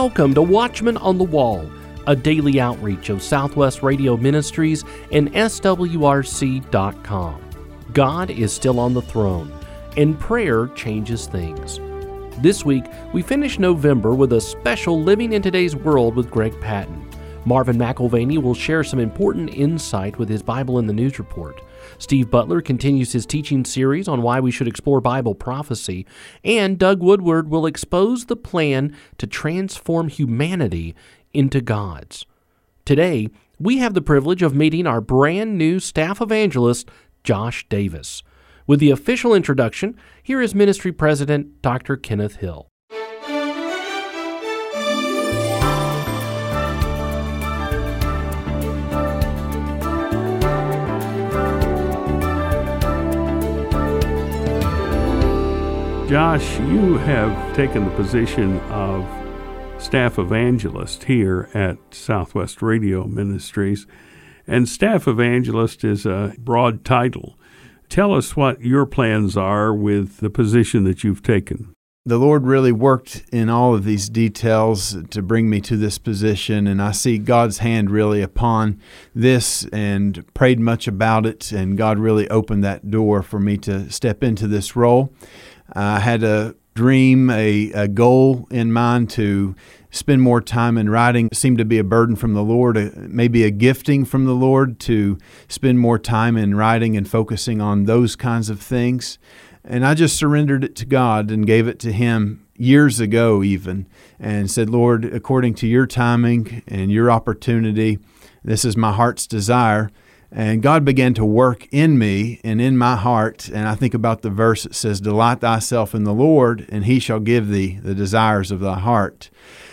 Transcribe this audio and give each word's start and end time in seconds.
Welcome 0.00 0.32
to 0.34 0.42
Watchman 0.42 0.96
on 0.98 1.18
the 1.18 1.24
Wall, 1.24 1.68
a 2.06 2.14
daily 2.14 2.60
outreach 2.60 3.08
of 3.08 3.20
Southwest 3.20 3.82
Radio 3.82 4.16
Ministries 4.16 4.84
and 5.10 5.32
SWRC.com. 5.32 6.70
God 7.94 8.30
is 8.30 8.52
still 8.52 8.78
on 8.78 8.94
the 8.94 9.02
throne, 9.02 9.52
and 9.96 10.16
prayer 10.20 10.68
changes 10.68 11.26
things. 11.26 11.80
This 12.40 12.64
week, 12.64 12.84
we 13.12 13.22
finish 13.22 13.58
November 13.58 14.14
with 14.14 14.32
a 14.34 14.40
special 14.40 15.02
Living 15.02 15.32
in 15.32 15.42
Today's 15.42 15.74
World 15.74 16.14
with 16.14 16.30
Greg 16.30 16.58
Patton. 16.60 17.10
Marvin 17.44 17.76
McIlvaney 17.76 18.40
will 18.40 18.54
share 18.54 18.84
some 18.84 19.00
important 19.00 19.52
insight 19.52 20.16
with 20.16 20.28
his 20.28 20.44
Bible 20.44 20.78
in 20.78 20.86
the 20.86 20.92
News 20.92 21.18
report. 21.18 21.60
Steve 21.98 22.30
Butler 22.30 22.60
continues 22.60 23.12
his 23.12 23.26
teaching 23.26 23.64
series 23.64 24.06
on 24.06 24.22
why 24.22 24.38
we 24.38 24.50
should 24.50 24.68
explore 24.68 25.00
Bible 25.00 25.34
prophecy, 25.34 26.06
and 26.44 26.78
Doug 26.78 27.02
Woodward 27.02 27.48
will 27.48 27.66
expose 27.66 28.26
the 28.26 28.36
plan 28.36 28.96
to 29.18 29.26
transform 29.26 30.08
humanity 30.08 30.94
into 31.32 31.60
God's. 31.60 32.24
Today, 32.84 33.28
we 33.58 33.78
have 33.78 33.94
the 33.94 34.00
privilege 34.00 34.42
of 34.42 34.54
meeting 34.54 34.86
our 34.86 35.00
brand 35.00 35.58
new 35.58 35.80
staff 35.80 36.20
evangelist, 36.20 36.88
Josh 37.24 37.66
Davis. 37.68 38.22
With 38.66 38.80
the 38.80 38.90
official 38.90 39.34
introduction, 39.34 39.96
here 40.22 40.40
is 40.40 40.54
Ministry 40.54 40.92
President 40.92 41.60
Dr. 41.62 41.96
Kenneth 41.96 42.36
Hill. 42.36 42.68
Josh, 56.08 56.58
you 56.60 56.96
have 56.96 57.54
taken 57.54 57.84
the 57.84 57.90
position 57.90 58.58
of 58.70 59.06
staff 59.76 60.18
evangelist 60.18 61.04
here 61.04 61.50
at 61.52 61.76
Southwest 61.90 62.62
Radio 62.62 63.04
Ministries. 63.06 63.86
And 64.46 64.66
staff 64.66 65.06
evangelist 65.06 65.84
is 65.84 66.06
a 66.06 66.34
broad 66.38 66.82
title. 66.82 67.38
Tell 67.90 68.14
us 68.14 68.34
what 68.34 68.62
your 68.62 68.86
plans 68.86 69.36
are 69.36 69.74
with 69.74 70.20
the 70.20 70.30
position 70.30 70.84
that 70.84 71.04
you've 71.04 71.22
taken. 71.22 71.74
The 72.06 72.16
Lord 72.16 72.46
really 72.46 72.72
worked 72.72 73.24
in 73.30 73.50
all 73.50 73.74
of 73.74 73.84
these 73.84 74.08
details 74.08 74.96
to 75.10 75.20
bring 75.20 75.50
me 75.50 75.60
to 75.60 75.76
this 75.76 75.98
position, 75.98 76.66
and 76.66 76.80
I 76.80 76.92
see 76.92 77.18
God's 77.18 77.58
hand 77.58 77.90
really 77.90 78.22
upon 78.22 78.80
this 79.14 79.66
and 79.74 80.24
prayed 80.32 80.58
much 80.58 80.88
about 80.88 81.26
it, 81.26 81.52
and 81.52 81.76
God 81.76 81.98
really 81.98 82.26
opened 82.30 82.64
that 82.64 82.90
door 82.90 83.22
for 83.22 83.38
me 83.38 83.58
to 83.58 83.90
step 83.92 84.22
into 84.22 84.46
this 84.46 84.74
role. 84.74 85.12
I 85.72 86.00
had 86.00 86.22
a 86.22 86.54
dream, 86.74 87.28
a, 87.30 87.72
a 87.72 87.88
goal 87.88 88.46
in 88.50 88.72
mind 88.72 89.10
to 89.10 89.54
spend 89.90 90.22
more 90.22 90.40
time 90.40 90.78
in 90.78 90.88
writing. 90.88 91.26
It 91.26 91.36
seemed 91.36 91.58
to 91.58 91.64
be 91.64 91.78
a 91.78 91.84
burden 91.84 92.14
from 92.14 92.34
the 92.34 92.42
Lord, 92.42 92.76
a, 92.76 92.92
maybe 92.96 93.44
a 93.44 93.50
gifting 93.50 94.04
from 94.04 94.26
the 94.26 94.34
Lord 94.34 94.78
to 94.80 95.18
spend 95.48 95.80
more 95.80 95.98
time 95.98 96.36
in 96.36 96.54
writing 96.54 96.96
and 96.96 97.08
focusing 97.08 97.60
on 97.60 97.84
those 97.84 98.16
kinds 98.16 98.48
of 98.48 98.60
things. 98.60 99.18
And 99.64 99.84
I 99.84 99.94
just 99.94 100.16
surrendered 100.16 100.64
it 100.64 100.76
to 100.76 100.86
God 100.86 101.30
and 101.30 101.46
gave 101.46 101.66
it 101.66 101.78
to 101.80 101.92
Him 101.92 102.46
years 102.56 103.00
ago, 103.00 103.42
even, 103.42 103.86
and 104.18 104.50
said, 104.50 104.70
Lord, 104.70 105.04
according 105.04 105.54
to 105.54 105.66
your 105.66 105.86
timing 105.86 106.62
and 106.66 106.90
your 106.90 107.10
opportunity, 107.10 107.98
this 108.44 108.64
is 108.64 108.76
my 108.76 108.92
heart's 108.92 109.26
desire. 109.26 109.90
And 110.30 110.62
God 110.62 110.84
began 110.84 111.14
to 111.14 111.24
work 111.24 111.66
in 111.72 111.98
me 111.98 112.40
and 112.44 112.60
in 112.60 112.76
my 112.76 112.96
heart. 112.96 113.48
And 113.48 113.66
I 113.66 113.74
think 113.74 113.94
about 113.94 114.22
the 114.22 114.30
verse 114.30 114.64
that 114.64 114.74
says, 114.74 115.00
Delight 115.00 115.40
thyself 115.40 115.94
in 115.94 116.04
the 116.04 116.12
Lord, 116.12 116.66
and 116.68 116.84
he 116.84 116.98
shall 116.98 117.20
give 117.20 117.48
thee 117.48 117.78
the 117.82 117.94
desires 117.94 118.50
of 118.50 118.60
thy 118.60 118.78
heart. 118.78 119.30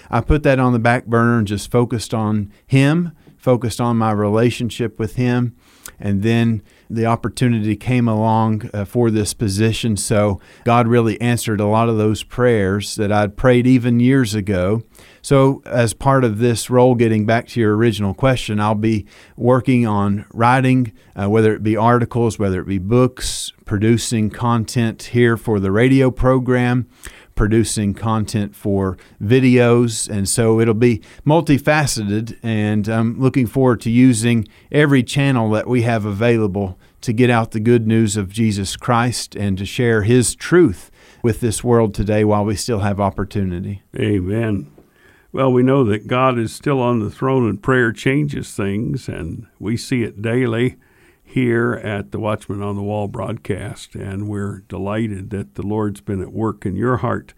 I 0.10 0.22
put 0.22 0.44
that 0.44 0.60
on 0.60 0.72
the 0.72 0.80
back 0.80 1.06
burner 1.08 1.40
and 1.40 1.48
just 1.48 1.72
focused 1.72 2.14
on 2.14 2.54
him, 2.66 3.12
focused 3.38 3.82
on 3.82 3.98
my 3.98 4.12
relationship 4.12 4.98
with 4.98 5.16
him. 5.16 5.56
And 6.00 6.24
then 6.24 6.62
the 6.90 7.06
opportunity 7.06 7.76
came 7.76 8.08
along 8.08 8.70
uh, 8.74 8.86
for 8.86 9.10
this 9.10 9.34
position. 9.34 9.98
So 9.98 10.40
God 10.64 10.88
really 10.88 11.20
answered 11.22 11.60
a 11.60 11.68
lot 11.68 11.90
of 11.90 11.98
those 11.98 12.24
prayers 12.24 12.96
that 12.96 13.12
I'd 13.12 13.38
prayed 13.38 13.68
even 13.68 14.00
years 14.00 14.36
ago. 14.36 14.84
So, 15.26 15.64
as 15.66 15.96
part 15.96 16.24
of 16.24 16.38
this 16.38 16.70
role, 16.70 16.94
getting 16.94 17.26
back 17.26 17.48
to 17.48 17.60
your 17.60 17.76
original 17.76 18.14
question, 18.14 18.60
I'll 18.60 18.76
be 18.76 19.08
working 19.36 19.88
on 19.88 20.28
writing, 20.32 20.94
uh, 21.16 21.28
whether 21.28 21.52
it 21.56 21.64
be 21.64 21.76
articles, 21.76 22.38
whether 22.38 22.62
it 22.62 22.68
be 22.68 22.78
books, 22.78 23.52
producing 23.66 24.30
content 24.30 25.02
here 25.02 25.36
for 25.36 25.60
the 25.60 25.72
radio 25.72 26.12
program, 26.12 26.88
producing 27.34 27.96
content 27.96 28.56
for 28.56 29.00
videos. 29.20 30.08
And 30.08 30.30
so 30.30 30.60
it'll 30.60 30.76
be 30.76 31.02
multifaceted. 31.26 32.38
And 32.44 32.88
I'm 32.88 33.20
looking 33.20 33.48
forward 33.48 33.82
to 33.82 33.90
using 33.90 34.48
every 34.72 35.02
channel 35.02 35.50
that 35.54 35.68
we 35.68 35.82
have 35.82 36.06
available 36.06 36.78
to 37.02 37.14
get 37.14 37.32
out 37.32 37.50
the 37.50 37.60
good 37.60 37.88
news 37.88 38.16
of 38.16 38.30
Jesus 38.30 38.78
Christ 38.78 39.36
and 39.36 39.58
to 39.58 39.66
share 39.66 40.04
His 40.04 40.36
truth 40.36 40.92
with 41.24 41.40
this 41.40 41.64
world 41.64 41.96
today 41.96 42.24
while 42.24 42.46
we 42.46 42.56
still 42.56 42.82
have 42.82 43.00
opportunity. 43.00 43.82
Amen. 43.98 44.72
Well, 45.36 45.52
we 45.52 45.64
know 45.64 45.84
that 45.84 46.08
God 46.08 46.40
is 46.40 46.56
still 46.56 46.82
on 46.82 47.00
the 47.00 47.10
throne 47.10 47.50
and 47.50 47.62
prayer 47.62 47.92
changes 47.92 48.54
things, 48.54 49.10
and 49.10 49.48
we 49.60 49.76
see 49.76 50.02
it 50.02 50.22
daily 50.22 50.78
here 51.26 51.74
at 51.74 52.14
the 52.14 52.20
Watchman 52.20 52.62
on 52.62 52.78
the 52.78 52.82
Wall 52.82 53.10
broadcast, 53.10 53.96
and 53.96 54.30
we're 54.30 54.60
delighted 54.70 55.32
that 55.32 55.56
the 55.56 55.68
Lord's 55.68 56.00
been 56.00 56.22
at 56.22 56.32
work 56.32 56.66
in 56.66 56.78
your 56.78 56.96
heart. 56.96 57.34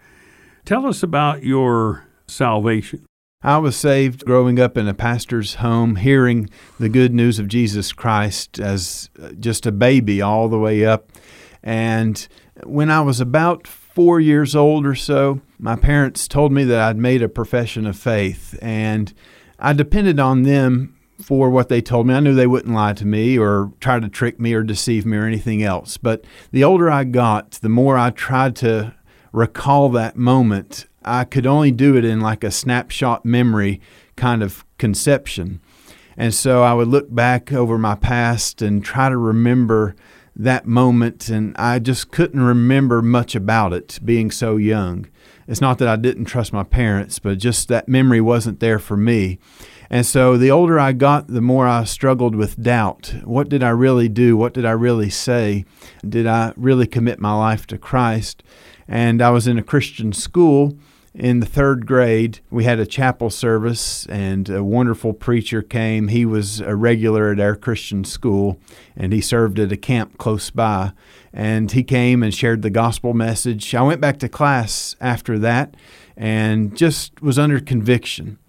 Tell 0.64 0.86
us 0.86 1.02
about 1.02 1.42
your 1.42 2.06
salvation. 2.28 3.04
I 3.42 3.58
was 3.58 3.76
saved 3.76 4.26
growing 4.28 4.60
up 4.60 4.78
in 4.78 4.88
a 4.88 4.94
pastor's 4.94 5.56
home, 5.56 5.96
hearing 5.96 6.52
the 6.80 6.90
good 6.90 7.16
news 7.16 7.40
of 7.40 7.48
Jesus 7.48 7.94
Christ 7.94 8.60
as 8.60 9.10
just 9.40 9.66
a 9.66 9.72
baby 9.72 10.22
all 10.22 10.50
the 10.50 10.60
way 10.60 10.86
up. 10.86 11.12
And 11.64 12.28
when 12.64 12.92
I 12.92 13.02
was 13.02 13.20
about 13.20 13.66
four 13.98 14.20
years 14.20 14.56
old 14.56 14.86
or 14.86 14.94
so, 14.94 15.42
my 15.58 15.76
parents 15.76 16.28
told 16.28 16.52
me 16.52 16.64
that 16.64 16.80
I'd 16.80 17.00
made 17.00 17.24
a 17.24 17.28
profession 17.28 17.88
of 17.88 17.98
faith, 17.98 18.56
and 18.62 19.12
I 19.58 19.74
depended 19.74 20.20
on 20.20 20.44
them 20.44 20.96
for 21.20 21.50
what 21.50 21.68
they 21.68 21.82
told 21.82 22.06
me. 22.06 22.14
I 22.14 22.20
knew 22.20 22.36
they 22.36 22.46
wouldn't 22.46 22.76
lie 22.76 22.94
to 22.94 23.08
me 23.08 23.40
or 23.40 23.72
try 23.80 24.00
to 24.00 24.08
trick 24.08 24.40
me 24.40 24.54
or 24.54 24.62
deceive 24.62 25.04
me 25.04 25.18
or 25.18 25.26
anything 25.26 25.64
else. 25.64 25.98
But 25.98 26.26
the 26.52 26.64
older 26.64 26.92
I 26.92 27.06
got, 27.06 27.54
the 27.54 27.70
more 27.70 27.98
I 27.98 28.12
tried 28.12 28.56
to 28.58 28.94
recall 29.32 29.90
that 29.90 30.16
moment. 30.16 30.86
I 31.04 31.24
could 31.24 31.48
only 31.48 31.72
do 31.72 31.98
it 31.98 32.06
in 32.06 32.22
like 32.22 32.44
a 32.44 32.52
snapshot 32.52 33.26
memory 33.26 33.82
kind 34.16 34.44
of 34.44 34.64
conception. 34.78 35.60
And 36.16 36.36
so 36.36 36.62
I 36.62 36.76
would 36.76 36.88
look 36.88 37.08
back 37.12 37.52
over 37.52 37.80
my 37.80 37.96
past 37.96 38.62
and 38.62 38.86
try 38.86 39.10
to 39.10 39.18
remember 39.18 39.96
that 40.40 40.68
moment, 40.68 41.30
and 41.30 41.56
I 41.58 41.80
just 41.80 42.12
couldn't 42.12 42.40
remember 42.40 43.02
much 43.02 43.36
about 43.36 43.74
it 43.74 44.00
being 44.06 44.30
so 44.30 44.58
young. 44.58 45.08
It's 45.48 45.62
not 45.62 45.80
that 45.80 45.88
I 45.88 45.96
didn't 45.96 46.26
trust 46.26 46.54
my 46.54 46.64
parents, 46.64 47.20
but 47.20 47.40
just 47.40 47.68
that 47.70 47.90
memory 47.90 48.22
wasn't 48.22 48.60
there 48.60 48.80
for 48.80 48.96
me. 48.96 49.40
And 49.90 50.06
so 50.06 50.38
the 50.38 50.52
older 50.52 50.80
I 50.80 50.92
got, 50.92 51.28
the 51.28 51.42
more 51.42 51.68
I 51.68 51.86
struggled 51.86 52.36
with 52.36 52.62
doubt. 52.62 53.16
What 53.24 53.50
did 53.50 53.64
I 53.64 53.70
really 53.70 54.10
do? 54.10 54.36
What 54.38 54.54
did 54.54 54.66
I 54.66 54.72
really 54.72 55.10
say? 55.10 55.66
Did 56.08 56.28
I 56.28 56.54
really 56.58 56.86
commit 56.86 57.20
my 57.20 57.34
life 57.34 57.66
to 57.68 57.78
Christ? 57.78 58.44
And 58.88 59.22
I 59.22 59.30
was 59.32 59.48
in 59.48 59.58
a 59.58 59.64
Christian 59.64 60.14
school 60.14 60.78
in 61.14 61.40
the 61.40 61.46
third 61.46 61.86
grade, 61.86 62.40
we 62.52 62.64
had 62.64 62.80
a 62.80 62.86
chapel 62.86 63.30
service, 63.30 64.06
and 64.08 64.50
a 64.50 64.64
wonderful 64.64 65.14
preacher 65.14 65.62
came. 65.62 66.10
He 66.10 66.26
was 66.26 66.60
a 66.60 66.76
regular 66.76 67.32
at 67.32 67.40
our 67.40 67.56
Christian 67.56 68.04
school, 68.04 68.60
and 68.96 69.14
he 69.14 69.22
served 69.22 69.60
at 69.60 69.72
a 69.72 69.78
camp 69.78 70.18
close 70.18 70.50
by. 70.50 70.92
And 71.34 71.72
he 71.72 71.84
came 71.84 72.24
and 72.24 72.34
shared 72.34 72.62
the 72.62 72.70
gospel 72.70 73.14
message. 73.14 73.74
I 73.74 73.82
went 73.82 74.02
back 74.02 74.20
to 74.20 74.30
class 74.30 74.96
after 75.02 75.38
that 75.40 75.76
and 76.16 76.76
just 76.76 77.22
was 77.22 77.38
under 77.38 77.60
conviction. 77.60 78.40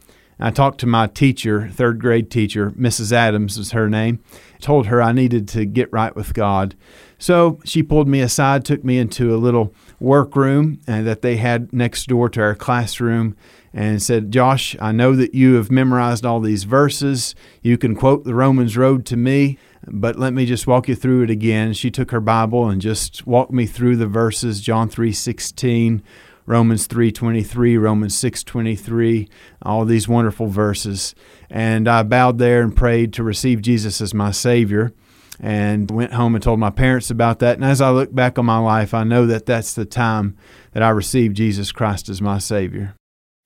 I 0.41 0.51
talked 0.51 0.79
to 0.81 0.87
my 0.87 1.09
teacher, 1.09 1.69
third 1.69 2.01
grade 2.01 2.31
teacher, 2.31 2.71
Mrs. 2.71 3.13
Adams 3.13 3.59
was 3.59 3.73
her 3.73 3.91
name, 3.91 4.21
told 4.61 4.87
her 4.87 5.03
I 5.03 5.13
needed 5.13 5.49
to 5.49 5.65
get 5.65 5.93
right 5.93 6.15
with 6.15 6.33
God. 6.33 6.77
So 7.19 7.59
she 7.65 7.83
pulled 7.83 8.07
me 8.07 8.21
aside, 8.21 8.65
took 8.65 8.85
me 8.85 8.99
into 8.99 9.35
a 9.35 9.37
little 9.37 9.75
workroom 10.01 10.81
uh, 10.87 11.03
that 11.03 11.23
they 11.23 11.37
had 11.37 11.73
next 11.73 12.07
door 12.07 12.29
to 12.31 12.41
our 12.41 12.55
classroom, 12.55 13.37
and 13.73 14.03
said, 14.03 14.33
Josh, 14.33 14.77
I 14.81 14.93
know 14.93 15.15
that 15.15 15.35
you 15.35 15.55
have 15.55 15.71
memorized 15.71 16.25
all 16.25 16.41
these 16.41 16.65
verses. 16.65 17.35
You 17.63 17.77
can 17.77 17.95
quote 17.95 18.25
the 18.25 18.35
Romans 18.35 18.77
Road 18.77 19.05
to 19.07 19.17
me, 19.17 19.59
but 19.87 20.19
let 20.19 20.33
me 20.33 20.47
just 20.47 20.67
walk 20.67 20.89
you 20.89 20.95
through 20.95 21.25
it 21.25 21.31
again. 21.31 21.75
She 21.75 21.91
took 21.91 22.11
her 22.11 22.21
Bible 22.21 22.69
and 22.69 22.81
just 22.81 23.27
walked 23.27 23.53
me 23.53 23.67
through 23.67 23.97
the 23.97 24.07
verses, 24.07 24.61
John 24.61 24.89
3 24.89 25.13
16. 25.13 26.03
Romans 26.47 26.87
3:23, 26.87 27.77
Romans 27.77 28.15
6:23, 28.15 29.29
all 29.61 29.85
these 29.85 30.09
wonderful 30.09 30.47
verses. 30.47 31.15
And 31.51 31.87
I 31.87 32.03
bowed 32.03 32.39
there 32.39 32.63
and 32.63 32.75
prayed 32.75 33.13
to 33.13 33.23
receive 33.23 33.61
Jesus 33.61 34.01
as 34.01 34.15
my 34.15 34.31
savior 34.31 34.95
and 35.41 35.91
went 35.91 36.13
home 36.13 36.35
and 36.35 36.43
told 36.43 36.59
my 36.59 36.71
parents 36.71 37.11
about 37.11 37.39
that. 37.39 37.57
And 37.57 37.65
as 37.65 37.81
I 37.81 37.91
look 37.91 38.15
back 38.15 38.39
on 38.39 38.47
my 38.47 38.59
life, 38.59 38.93
I 38.93 39.05
know 39.05 39.27
that 39.27 39.47
that's 39.47 39.75
the 39.75 39.85
time 39.85 40.37
that 40.73 40.83
I 40.83 40.89
received 40.91 41.37
Jesus 41.37 41.73
Christ 41.73 42.09
as 42.09 42.21
my 42.21 42.39
Savior. 42.39 42.95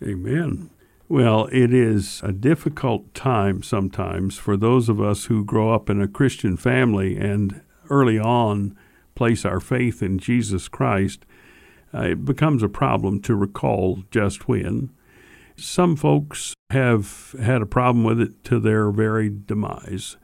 Amen. 0.02 0.70
Well, 1.08 1.48
it 1.52 1.74
is 1.74 2.22
a 2.24 2.32
difficult 2.32 3.12
time 3.14 3.62
sometimes 3.62 4.38
for 4.38 4.56
those 4.56 4.88
of 4.88 5.00
us 5.00 5.26
who 5.26 5.44
grow 5.44 5.74
up 5.74 5.90
in 5.90 6.00
a 6.00 6.08
Christian 6.08 6.56
family 6.56 7.18
and 7.18 7.60
early 7.90 8.18
on 8.18 8.76
place 9.14 9.44
our 9.44 9.60
faith 9.60 10.02
in 10.02 10.18
Jesus 10.18 10.68
Christ. 10.68 11.26
Uh, 11.92 12.02
it 12.02 12.24
becomes 12.24 12.62
a 12.62 12.68
problem 12.68 13.20
to 13.22 13.34
recall 13.34 14.04
just 14.10 14.48
when. 14.48 14.90
Some 15.56 15.96
folks 15.96 16.54
have 16.70 17.34
had 17.40 17.60
a 17.60 17.66
problem 17.66 18.04
with 18.04 18.20
it 18.20 18.42
to 18.44 18.58
their 18.58 18.90
very 18.90 19.28
demise. 19.28 20.16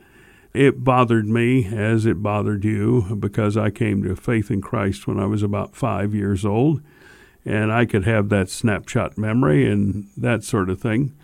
It 0.58 0.82
bothered 0.82 1.28
me 1.28 1.66
as 1.66 2.04
it 2.04 2.20
bothered 2.20 2.64
you 2.64 3.16
because 3.20 3.56
I 3.56 3.70
came 3.70 4.02
to 4.02 4.16
faith 4.16 4.50
in 4.50 4.60
Christ 4.60 5.06
when 5.06 5.20
I 5.20 5.26
was 5.26 5.44
about 5.44 5.76
five 5.76 6.16
years 6.16 6.44
old, 6.44 6.82
and 7.44 7.72
I 7.72 7.84
could 7.84 8.04
have 8.06 8.28
that 8.30 8.50
snapshot 8.50 9.16
memory 9.16 9.70
and 9.70 10.08
that 10.16 10.42
sort 10.42 10.68
of 10.68 10.80
thing. 10.80 11.14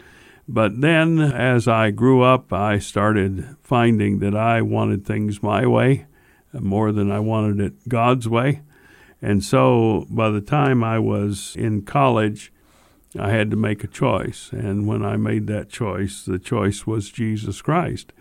But 0.46 0.80
then, 0.80 1.18
as 1.18 1.66
I 1.66 1.90
grew 1.90 2.22
up, 2.22 2.52
I 2.52 2.78
started 2.78 3.56
finding 3.64 4.20
that 4.20 4.36
I 4.36 4.62
wanted 4.62 5.04
things 5.04 5.42
my 5.42 5.66
way 5.66 6.06
more 6.52 6.92
than 6.92 7.10
I 7.10 7.18
wanted 7.18 7.58
it 7.58 7.88
God's 7.88 8.28
way. 8.28 8.62
And 9.20 9.42
so, 9.42 10.06
by 10.10 10.30
the 10.30 10.42
time 10.42 10.84
I 10.84 11.00
was 11.00 11.56
in 11.58 11.82
college, 11.82 12.52
I 13.18 13.30
had 13.30 13.50
to 13.50 13.56
make 13.56 13.82
a 13.82 13.88
choice. 13.88 14.50
And 14.52 14.86
when 14.86 15.04
I 15.04 15.16
made 15.16 15.48
that 15.48 15.70
choice, 15.70 16.24
the 16.24 16.38
choice 16.38 16.86
was 16.86 17.10
Jesus 17.10 17.60
Christ. 17.60 18.12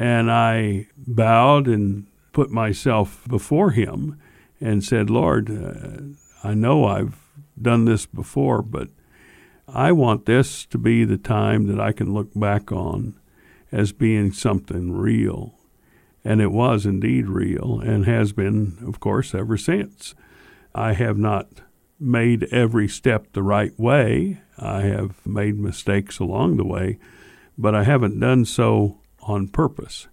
And 0.00 0.30
I 0.32 0.86
bowed 0.96 1.68
and 1.68 2.06
put 2.32 2.50
myself 2.50 3.28
before 3.28 3.72
Him 3.72 4.18
and 4.58 4.82
said, 4.82 5.10
Lord, 5.10 5.50
uh, 5.50 6.48
I 6.48 6.54
know 6.54 6.86
I've 6.86 7.18
done 7.60 7.84
this 7.84 8.06
before, 8.06 8.62
but 8.62 8.88
I 9.68 9.92
want 9.92 10.24
this 10.24 10.64
to 10.66 10.78
be 10.78 11.04
the 11.04 11.18
time 11.18 11.66
that 11.66 11.78
I 11.78 11.92
can 11.92 12.14
look 12.14 12.30
back 12.34 12.72
on 12.72 13.20
as 13.70 13.92
being 13.92 14.32
something 14.32 14.90
real. 14.92 15.58
And 16.24 16.40
it 16.40 16.50
was 16.50 16.86
indeed 16.86 17.28
real 17.28 17.78
and 17.80 18.06
has 18.06 18.32
been, 18.32 18.78
of 18.86 19.00
course, 19.00 19.34
ever 19.34 19.58
since. 19.58 20.14
I 20.74 20.94
have 20.94 21.18
not 21.18 21.60
made 21.98 22.44
every 22.44 22.88
step 22.88 23.34
the 23.34 23.42
right 23.42 23.78
way. 23.78 24.40
I 24.58 24.80
have 24.80 25.26
made 25.26 25.58
mistakes 25.58 26.18
along 26.18 26.56
the 26.56 26.64
way, 26.64 26.98
but 27.58 27.74
I 27.74 27.84
haven't 27.84 28.18
done 28.18 28.46
so 28.46 28.99
on 29.22 29.48
purpose. 29.48 30.08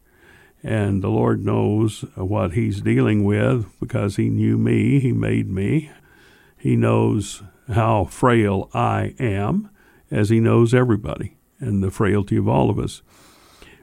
And 0.63 1.03
the 1.03 1.09
Lord 1.09 1.45
knows 1.45 2.01
what 2.15 2.53
He's 2.53 2.81
dealing 2.81 3.23
with 3.23 3.67
because 3.79 4.15
He 4.15 4.29
knew 4.29 4.57
me, 4.57 4.99
He 4.99 5.11
made 5.11 5.49
me. 5.49 5.91
He 6.57 6.75
knows 6.75 7.43
how 7.69 8.05
frail 8.05 8.69
I 8.73 9.15
am, 9.19 9.69
as 10.09 10.29
He 10.29 10.39
knows 10.39 10.73
everybody 10.73 11.37
and 11.59 11.83
the 11.83 11.91
frailty 11.91 12.37
of 12.37 12.47
all 12.47 12.69
of 12.69 12.79
us. 12.79 13.01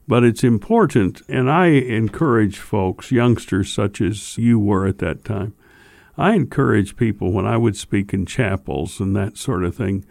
But 0.07 0.25
it's 0.25 0.45
important, 0.45 1.23
and 1.29 1.51
I 1.51 1.67
encourage 1.67 2.59
folks, 2.59 3.11
youngsters 3.11 3.73
such 3.73 4.01
as 4.01 4.37
you 4.37 4.59
were 4.59 4.87
at 4.87 4.99
that 4.99 5.25
time, 5.25 5.55
I 6.17 6.35
encourage 6.35 6.97
people 6.97 7.33
when 7.33 7.47
I 7.47 7.57
would 7.57 7.77
speak 7.77 8.13
in 8.13 8.27
chapels 8.27 9.01
and 9.01 9.17
that 9.17 9.37
sort 9.37 9.65
of 9.65 9.75
thing 9.75 10.05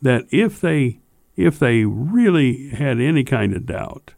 that 0.00 0.26
if 0.30 0.60
they 0.60 1.00
if 1.36 1.58
they 1.58 1.84
really 1.84 2.70
had 2.70 3.00
any 3.00 3.24
kind 3.24 3.54
of 3.54 3.66
doubt 3.66 4.14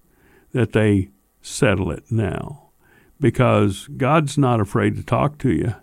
that 0.52 0.73
they 0.73 1.11
settle 1.43 1.91
it 1.91 2.05
now 2.11 2.70
because 3.20 3.88
God's 3.97 4.38
not 4.38 4.61
afraid 4.61 4.97
to 4.97 5.02
talk 5.02 5.38
to 5.38 5.50
you. 5.50 5.75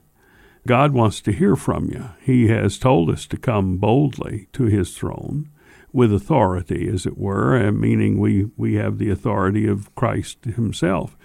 God 0.65 0.91
wants 0.91 1.21
to 1.21 1.31
hear 1.31 1.55
from 1.55 1.89
you. 1.89 2.09
He 2.21 2.47
has 2.47 2.77
told 2.77 3.09
us 3.09 3.25
to 3.27 3.37
come 3.37 3.77
boldly 3.77 4.47
to 4.53 4.65
his 4.65 4.97
throne 4.97 5.49
with 5.93 6.13
authority, 6.13 6.89
as 6.89 7.05
it 7.05 7.17
were, 7.17 7.71
meaning 7.71 8.19
we, 8.19 8.47
we 8.57 8.75
have 8.75 8.97
the 8.97 9.09
authority 9.09 9.65
of 9.67 9.93
Christ 9.95 10.43
himself 10.45 11.17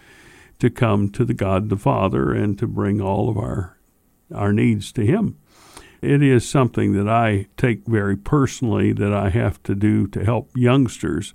to 0.63 0.71
come 0.71 1.11
to 1.11 1.25
the 1.25 1.35
God 1.35 1.71
the 1.71 1.77
Father 1.77 2.33
and 2.33 2.57
to 2.57 2.69
bring 2.69 3.01
all 3.01 3.29
of 3.29 3.37
our 3.37 3.77
our 4.33 4.53
needs 4.53 4.93
to 4.93 5.05
Him. 5.05 5.37
It 6.01 6.23
is 6.23 6.49
something 6.49 6.93
that 6.93 7.09
I 7.09 7.49
take 7.57 7.85
very 7.87 8.17
personally 8.17 8.93
that 8.93 9.13
I 9.13 9.29
have 9.31 9.61
to 9.65 9.75
do 9.75 10.07
to 10.07 10.25
help 10.25 10.51
youngsters 10.57 11.35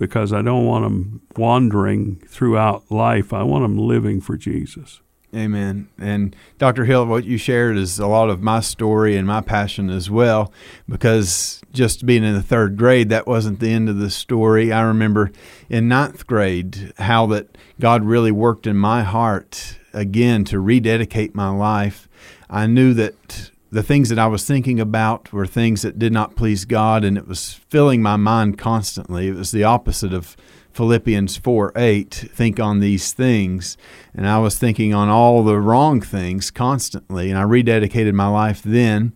because 0.00 0.32
I 0.32 0.40
don't 0.40 0.64
want 0.64 0.84
them 0.84 1.20
wandering 1.36 2.16
throughout 2.26 2.90
life. 2.90 3.34
I 3.34 3.42
want 3.42 3.64
them 3.64 3.76
living 3.76 4.22
for 4.22 4.38
Jesus. 4.38 5.02
Amen. 5.36 5.90
And 5.98 6.34
Dr. 6.56 6.86
Hill, 6.86 7.04
what 7.04 7.24
you 7.24 7.36
shared 7.36 7.76
is 7.76 7.98
a 7.98 8.06
lot 8.06 8.30
of 8.30 8.40
my 8.40 8.60
story 8.60 9.14
and 9.14 9.28
my 9.28 9.42
passion 9.42 9.90
as 9.90 10.10
well, 10.10 10.52
because 10.88 11.60
just 11.70 12.06
being 12.06 12.24
in 12.24 12.32
the 12.32 12.42
third 12.42 12.78
grade, 12.78 13.10
that 13.10 13.26
wasn't 13.26 13.60
the 13.60 13.70
end 13.70 13.90
of 13.90 13.98
the 13.98 14.10
story. 14.10 14.72
I 14.72 14.80
remember 14.80 15.30
in 15.68 15.86
ninth 15.86 16.26
grade 16.26 16.94
how 16.96 17.26
that 17.26 17.58
God 17.78 18.02
really 18.02 18.32
worked 18.32 18.66
in 18.66 18.78
my 18.78 19.02
heart 19.02 19.76
again 19.92 20.44
to 20.44 20.58
rededicate 20.58 21.34
my 21.34 21.50
life 21.50 22.08
I 22.50 22.66
knew 22.66 22.92
that 22.94 23.49
the 23.70 23.82
things 23.82 24.08
that 24.08 24.18
I 24.18 24.26
was 24.26 24.44
thinking 24.44 24.80
about 24.80 25.32
were 25.32 25.46
things 25.46 25.82
that 25.82 25.98
did 25.98 26.12
not 26.12 26.34
please 26.34 26.64
God, 26.64 27.04
and 27.04 27.16
it 27.16 27.28
was 27.28 27.54
filling 27.68 28.02
my 28.02 28.16
mind 28.16 28.58
constantly. 28.58 29.28
It 29.28 29.36
was 29.36 29.52
the 29.52 29.64
opposite 29.64 30.12
of 30.12 30.36
Philippians 30.72 31.36
4 31.36 31.72
8, 31.76 32.30
think 32.32 32.58
on 32.58 32.80
these 32.80 33.12
things. 33.12 33.76
And 34.14 34.28
I 34.28 34.38
was 34.38 34.58
thinking 34.58 34.92
on 34.92 35.08
all 35.08 35.44
the 35.44 35.58
wrong 35.58 36.00
things 36.00 36.50
constantly, 36.50 37.30
and 37.30 37.38
I 37.38 37.42
rededicated 37.42 38.12
my 38.12 38.28
life 38.28 38.62
then. 38.64 39.12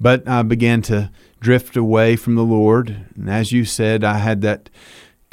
But 0.00 0.26
I 0.28 0.42
began 0.42 0.82
to 0.82 1.10
drift 1.40 1.76
away 1.76 2.16
from 2.16 2.34
the 2.34 2.42
Lord. 2.42 3.06
And 3.14 3.30
as 3.30 3.52
you 3.52 3.64
said, 3.64 4.02
I 4.02 4.18
had 4.18 4.40
that 4.40 4.70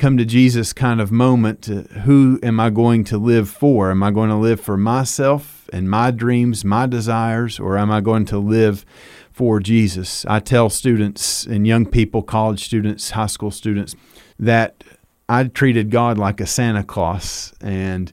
come 0.02 0.18
to 0.18 0.26
Jesus 0.26 0.74
kind 0.74 1.00
of 1.00 1.12
moment. 1.12 1.68
Who 1.68 2.40
am 2.44 2.60
I 2.60 2.70
going 2.70 3.04
to 3.06 3.18
live 3.18 3.50
for? 3.50 3.92
Am 3.92 4.04
I 4.04 4.12
going 4.12 4.30
to 4.30 4.36
live 4.36 4.60
for 4.60 4.76
myself? 4.76 5.62
and 5.72 5.90
my 5.90 6.12
dreams, 6.12 6.64
my 6.64 6.86
desires, 6.86 7.60
or 7.60 7.78
am 7.78 7.92
I 7.92 8.02
going 8.02 8.26
to 8.26 8.38
live 8.38 8.86
for 9.32 9.60
Jesus? 9.60 10.26
I 10.26 10.40
tell 10.40 10.70
students 10.70 11.46
and 11.46 11.66
young 11.66 11.86
people, 11.86 12.22
college 12.22 12.64
students, 12.64 13.12
high 13.12 13.28
school 13.28 13.52
students, 13.52 13.96
that 14.38 14.84
I 15.30 15.46
treated 15.46 15.90
God 15.90 16.18
like 16.18 16.42
a 16.42 16.46
Santa 16.46 16.84
Claus. 16.84 17.54
And 17.62 18.12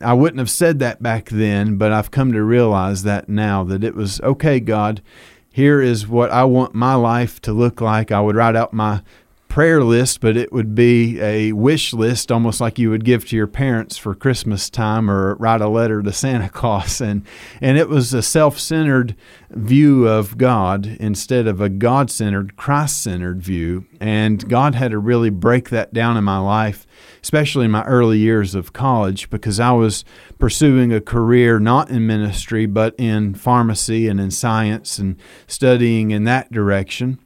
I 0.00 0.14
wouldn't 0.14 0.38
have 0.38 0.50
said 0.50 0.78
that 0.78 1.02
back 1.02 1.28
then, 1.28 1.76
but 1.76 1.92
I've 1.92 2.10
come 2.10 2.32
to 2.32 2.42
realize 2.42 3.02
that 3.02 3.28
now 3.28 3.62
that 3.64 3.84
it 3.84 3.94
was 3.94 4.20
okay, 4.22 4.58
God, 4.58 5.02
here 5.52 5.80
is 5.80 6.08
what 6.08 6.30
I 6.30 6.44
want 6.44 6.74
my 6.74 6.94
life 6.94 7.40
to 7.42 7.52
look 7.52 7.80
like. 7.80 8.10
I 8.10 8.20
would 8.20 8.36
write 8.36 8.56
out 8.56 8.72
my 8.72 9.02
prayer 9.56 9.82
list, 9.82 10.20
but 10.20 10.36
it 10.36 10.52
would 10.52 10.74
be 10.74 11.18
a 11.18 11.50
wish 11.52 11.94
list, 11.94 12.30
almost 12.30 12.60
like 12.60 12.78
you 12.78 12.90
would 12.90 13.06
give 13.06 13.26
to 13.26 13.34
your 13.34 13.46
parents 13.46 13.96
for 13.96 14.14
Christmas 14.14 14.68
time 14.68 15.10
or 15.10 15.34
write 15.36 15.62
a 15.62 15.66
letter 15.66 16.02
to 16.02 16.12
Santa 16.12 16.46
Claus. 16.50 17.00
And, 17.00 17.24
and 17.62 17.78
it 17.78 17.88
was 17.88 18.12
a 18.12 18.20
self 18.20 18.58
centered 18.58 19.16
view 19.48 20.06
of 20.06 20.36
God 20.36 20.84
instead 21.00 21.46
of 21.46 21.62
a 21.62 21.70
God 21.70 22.10
centered, 22.10 22.56
Christ 22.56 23.02
centered 23.02 23.40
view. 23.40 23.86
And 23.98 24.46
God 24.46 24.74
had 24.74 24.90
to 24.90 24.98
really 24.98 25.30
break 25.30 25.70
that 25.70 25.94
down 25.94 26.18
in 26.18 26.24
my 26.24 26.38
life, 26.38 26.86
especially 27.22 27.64
in 27.64 27.70
my 27.70 27.84
early 27.84 28.18
years 28.18 28.54
of 28.54 28.74
college, 28.74 29.30
because 29.30 29.58
I 29.58 29.72
was 29.72 30.04
pursuing 30.38 30.92
a 30.92 31.00
career 31.00 31.58
not 31.58 31.88
in 31.88 32.06
ministry, 32.06 32.66
but 32.66 32.94
in 32.98 33.34
pharmacy 33.34 34.06
and 34.06 34.20
in 34.20 34.30
science 34.30 34.98
and 34.98 35.16
studying 35.46 36.10
in 36.10 36.24
that 36.24 36.52
direction. 36.52 37.20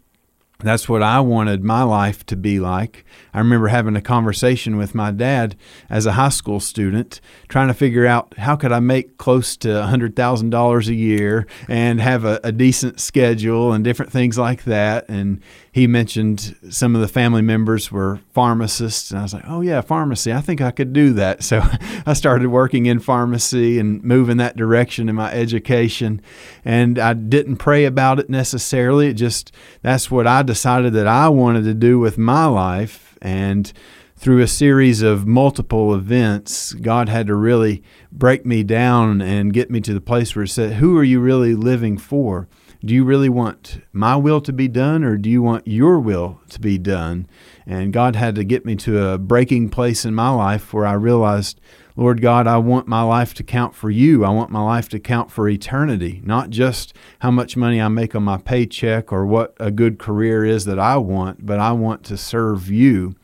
That's 0.63 0.89
what 0.89 1.03
I 1.03 1.21
wanted 1.21 1.65
my 1.65 1.83
life 1.83 2.25
to 2.27 2.37
be 2.37 2.61
like. 2.61 3.05
I 3.33 3.39
remember 3.39 3.69
having 3.69 3.97
a 3.97 4.01
conversation 4.01 4.77
with 4.77 4.95
my 4.95 5.11
dad 5.11 5.57
as 5.89 6.07
a 6.07 6.13
high 6.13 6.29
school 6.29 6.61
student, 6.61 7.21
trying 7.49 7.69
to 7.69 7.75
figure 7.75 8.07
out 8.07 8.35
how 8.39 8.57
could 8.57 8.73
I 8.73 8.81
make 8.81 9.17
close 9.17 9.57
to 9.59 9.69
$100,000 9.69 10.89
a 10.89 10.95
year 10.95 11.47
and 11.69 12.01
have 12.01 12.25
a, 12.25 12.41
a, 12.45 12.53
decent 12.53 13.01
schedule 13.01 13.73
and 13.73 13.83
different 13.83 14.13
things 14.13 14.37
like 14.37 14.65
that. 14.65 15.09
And 15.09 15.41
he 15.73 15.87
mentioned 15.87 16.57
some 16.69 16.97
of 16.97 17.01
the 17.01 17.09
family 17.09 17.43
members 17.43 17.93
were 17.93 18.21
pharmacists. 18.33 19.11
And 19.11 19.21
I 19.21 19.23
was 19.23 19.33
like, 19.33 19.45
oh, 19.47 19.61
yeah, 19.61 19.81
pharmacy. 19.83 20.33
I 20.33 20.41
think 20.41 20.61
I 20.61 20.73
could 20.73 20.93
do 20.93 21.13
that. 21.15 21.45
So 21.51 21.63
I 22.07 22.13
started 22.13 22.49
working 22.49 22.87
in 22.87 23.01
pharmacy 23.01 23.81
and 23.81 24.05
moving 24.05 24.37
that 24.37 24.57
direction 24.57 25.09
in 25.09 25.17
my 25.17 25.33
education. 25.33 26.23
And 26.65 26.97
I 26.97 27.13
didn't 27.13 27.57
pray 27.57 27.87
about 27.87 28.21
it 28.21 28.31
necessarily. 28.31 29.09
It 29.09 29.15
just, 29.15 29.51
that's 29.83 30.13
what 30.13 30.29
I 30.29 30.43
decided 30.43 30.93
that 30.93 31.09
I 31.09 31.29
wanted 31.29 31.65
to 31.65 31.75
do 31.75 31.99
with 31.99 32.19
my 32.19 32.47
life. 32.47 33.19
And 33.21 33.73
through 34.17 34.43
a 34.43 34.47
series 34.47 35.03
of 35.03 35.27
multiple 35.27 35.93
events, 35.93 36.73
God 36.75 37.09
had 37.09 37.27
to 37.27 37.35
really 37.35 37.83
break 38.13 38.47
me 38.47 38.63
down 38.63 39.21
and 39.21 39.53
get 39.53 39.73
me 39.73 39.81
to 39.81 39.93
the 39.93 40.01
place 40.01 40.37
where 40.37 40.45
He 40.45 40.49
said, 40.49 40.75
Who 40.75 40.97
are 40.99 41.05
you 41.05 41.19
really 41.19 41.55
living 41.55 41.99
for? 41.99 42.47
Do 42.83 42.95
you 42.95 43.05
really 43.05 43.29
want 43.29 43.83
my 43.93 44.17
will 44.17 44.41
to 44.41 44.55
be 44.55 44.67
done 44.67 45.05
or 45.05 45.19
do 45.19 45.29
you 45.29 45.43
want 45.43 45.69
your 45.69 46.01
will 46.01 46.41
to 46.49 46.59
be 46.59 46.79
done? 46.79 47.27
And 47.67 47.93
God 47.93 48.17
had 48.17 48.35
to 48.37 48.45
get 48.45 48.65
me 48.65 48.75
to 48.77 49.07
a 49.07 49.19
breaking 49.19 49.69
place 49.69 50.07
in 50.07 50.15
my 50.15 50.31
life 50.31 50.73
where 50.73 50.87
I 50.87 50.95
realized, 50.95 51.61
Lord 51.95 52.23
God, 52.23 52.47
I 52.47 52.57
want 52.57 52.89
my 52.89 53.03
life 53.03 53.35
to 53.35 53.43
count 53.43 53.75
for 53.75 53.91
you. 53.91 54.25
I 54.25 54.31
want 54.31 54.51
my 54.51 54.63
life 54.63 54.89
to 54.91 54.99
count 54.99 55.31
for 55.31 55.47
eternity, 55.47 56.23
not 56.25 56.49
just 56.49 56.95
how 57.19 57.31
much 57.31 57.55
money 57.55 57.83
I 57.83 57.89
make 57.89 58.15
on 58.15 58.23
my 58.23 58.39
paycheck 58.39 59.13
or 59.13 59.27
what 59.27 59.55
a 59.61 59.71
good 59.71 59.99
career 59.99 60.43
is 60.43 60.65
that 60.65 60.79
I 60.79 60.97
want, 60.97 61.45
but 61.45 61.61
I 61.61 61.73
want 61.73 62.03
to 62.05 62.17
serve 62.17 62.71
you. 62.71 63.15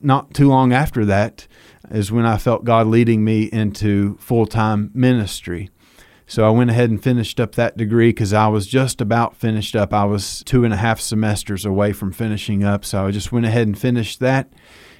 Not 0.00 0.32
too 0.32 0.46
long 0.46 0.72
after 0.72 1.04
that 1.06 1.48
is 1.90 2.12
when 2.12 2.24
I 2.24 2.38
felt 2.38 2.64
God 2.64 2.86
leading 2.86 3.24
me 3.24 3.44
into 3.44 4.16
full 4.18 4.46
time 4.46 4.92
ministry. 4.94 5.70
So 6.32 6.46
I 6.46 6.50
went 6.50 6.70
ahead 6.70 6.88
and 6.88 7.02
finished 7.02 7.38
up 7.40 7.56
that 7.56 7.76
degree 7.76 8.08
because 8.08 8.32
I 8.32 8.48
was 8.48 8.66
just 8.66 9.02
about 9.02 9.36
finished 9.36 9.76
up. 9.76 9.92
I 9.92 10.06
was 10.06 10.42
two 10.46 10.64
and 10.64 10.72
a 10.72 10.78
half 10.78 10.98
semesters 10.98 11.66
away 11.66 11.92
from 11.92 12.10
finishing 12.10 12.64
up. 12.64 12.86
So 12.86 13.06
I 13.06 13.10
just 13.10 13.32
went 13.32 13.44
ahead 13.44 13.66
and 13.66 13.78
finished 13.78 14.18
that 14.20 14.50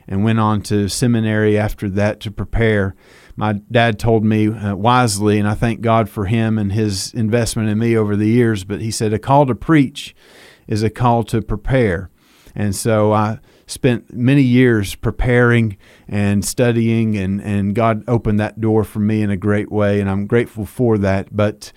and 0.06 0.24
went 0.24 0.40
on 0.40 0.60
to 0.64 0.90
seminary 0.90 1.56
after 1.56 1.88
that 1.88 2.20
to 2.20 2.30
prepare. 2.30 2.94
My 3.34 3.54
dad 3.54 3.98
told 3.98 4.26
me 4.26 4.48
uh, 4.48 4.76
wisely, 4.76 5.38
and 5.38 5.48
I 5.48 5.54
thank 5.54 5.80
God 5.80 6.10
for 6.10 6.26
him 6.26 6.58
and 6.58 6.70
his 6.70 7.14
investment 7.14 7.70
in 7.70 7.78
me 7.78 7.96
over 7.96 8.14
the 8.14 8.28
years, 8.28 8.64
but 8.64 8.82
he 8.82 8.90
said, 8.90 9.14
A 9.14 9.18
call 9.18 9.46
to 9.46 9.54
preach 9.54 10.14
is 10.68 10.82
a 10.82 10.90
call 10.90 11.24
to 11.24 11.40
prepare. 11.40 12.10
And 12.54 12.74
so 12.74 13.12
I 13.12 13.38
spent 13.66 14.12
many 14.12 14.42
years 14.42 14.94
preparing 14.94 15.76
and 16.06 16.44
studying, 16.44 17.16
and, 17.16 17.40
and 17.40 17.74
God 17.74 18.04
opened 18.06 18.38
that 18.40 18.60
door 18.60 18.84
for 18.84 19.00
me 19.00 19.22
in 19.22 19.30
a 19.30 19.36
great 19.36 19.70
way, 19.72 20.00
and 20.00 20.10
I'm 20.10 20.26
grateful 20.26 20.66
for 20.66 20.98
that. 20.98 21.34
But 21.34 21.72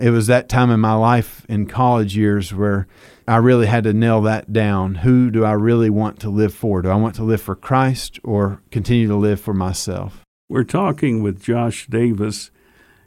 it 0.00 0.10
was 0.10 0.28
that 0.28 0.48
time 0.48 0.70
in 0.70 0.80
my 0.80 0.94
life 0.94 1.44
in 1.48 1.66
college 1.66 2.16
years 2.16 2.54
where 2.54 2.86
I 3.26 3.36
really 3.36 3.66
had 3.66 3.84
to 3.84 3.92
nail 3.92 4.20
that 4.22 4.52
down. 4.52 4.96
Who 4.96 5.30
do 5.30 5.44
I 5.44 5.52
really 5.52 5.90
want 5.90 6.20
to 6.20 6.30
live 6.30 6.54
for? 6.54 6.82
Do 6.82 6.90
I 6.90 6.96
want 6.96 7.14
to 7.16 7.24
live 7.24 7.42
for 7.42 7.56
Christ 7.56 8.18
or 8.24 8.62
continue 8.70 9.08
to 9.08 9.16
live 9.16 9.40
for 9.40 9.54
myself? 9.54 10.24
We're 10.48 10.64
talking 10.64 11.22
with 11.22 11.42
Josh 11.42 11.86
Davis. 11.86 12.50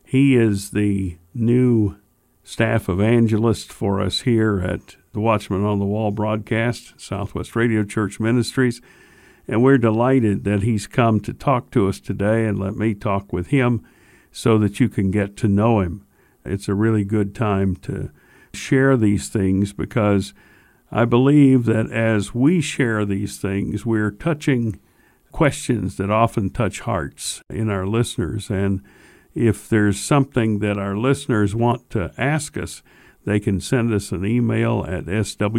He 0.05 0.35
is 0.35 0.71
the 0.71 1.17
new 1.33 1.97
staff 2.43 2.87
evangelist 2.87 3.71
for 3.71 3.99
us 3.99 4.21
here 4.21 4.61
at 4.61 4.95
the 5.13 5.19
Watchman 5.19 5.63
on 5.63 5.79
the 5.79 5.85
Wall 5.85 6.11
broadcast, 6.11 6.99
Southwest 6.99 7.55
Radio 7.55 7.83
Church 7.83 8.19
Ministries. 8.19 8.81
And 9.47 9.61
we're 9.61 9.77
delighted 9.77 10.43
that 10.43 10.63
he's 10.63 10.87
come 10.87 11.19
to 11.21 11.33
talk 11.33 11.69
to 11.71 11.87
us 11.87 11.99
today 11.99 12.45
and 12.45 12.57
let 12.57 12.75
me 12.75 12.95
talk 12.95 13.31
with 13.31 13.47
him 13.47 13.85
so 14.31 14.57
that 14.57 14.79
you 14.79 14.89
can 14.89 15.11
get 15.11 15.37
to 15.37 15.47
know 15.47 15.81
him. 15.81 16.05
It's 16.43 16.67
a 16.67 16.73
really 16.73 17.03
good 17.03 17.35
time 17.35 17.75
to 17.77 18.09
share 18.53 18.97
these 18.97 19.29
things 19.29 19.71
because 19.71 20.33
I 20.91 21.05
believe 21.05 21.65
that 21.65 21.91
as 21.91 22.33
we 22.33 22.59
share 22.59 23.05
these 23.05 23.37
things, 23.37 23.85
we're 23.85 24.11
touching 24.11 24.79
questions 25.31 25.97
that 25.97 26.09
often 26.09 26.49
touch 26.49 26.81
hearts 26.81 27.41
in 27.49 27.69
our 27.69 27.85
listeners. 27.85 28.49
And 28.49 28.81
if 29.35 29.69
there's 29.69 29.99
something 29.99 30.59
that 30.59 30.77
our 30.77 30.97
listeners 30.97 31.53
want 31.55 31.89
to 31.91 32.13
ask 32.17 32.57
us, 32.57 32.81
they 33.25 33.39
can 33.39 33.59
send 33.59 33.93
us 33.93 34.11
an 34.11 34.25
email 34.25 34.85
at 34.87 35.05
swrc.com 35.05 35.53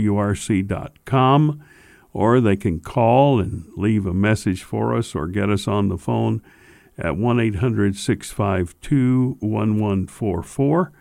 or 2.13 2.41
they 2.41 2.57
can 2.57 2.81
call 2.81 3.41
and 3.41 3.65
leave 3.77 4.07
a 4.07 4.15
message 4.15 4.63
for 4.63 4.97
us 4.97 5.15
or 5.15 5.27
get 5.27 5.51
us 5.51 5.67
on 5.67 5.89
the 5.89 5.99
phone 5.99 6.43
at 6.97 7.17
1 7.17 7.41
800 7.41 7.97
652 7.97 9.37
1144. 9.41 10.93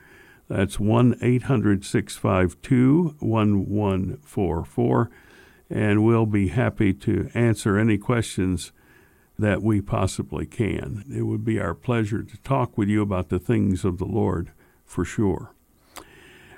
That's 0.47 0.79
1 0.79 1.17
800 1.21 1.85
652 1.85 3.15
1144. 3.19 5.09
And 5.69 6.03
we'll 6.03 6.25
be 6.25 6.49
happy 6.49 6.93
to 6.93 7.29
answer 7.33 7.77
any 7.77 7.97
questions 7.97 8.71
that 9.39 9.63
we 9.63 9.81
possibly 9.81 10.45
can. 10.45 11.03
It 11.11 11.23
would 11.23 11.43
be 11.43 11.59
our 11.59 11.73
pleasure 11.73 12.23
to 12.23 12.37
talk 12.37 12.77
with 12.77 12.87
you 12.89 13.01
about 13.01 13.29
the 13.29 13.39
things 13.39 13.83
of 13.83 13.97
the 13.97 14.05
Lord 14.05 14.51
for 14.85 15.03
sure. 15.03 15.52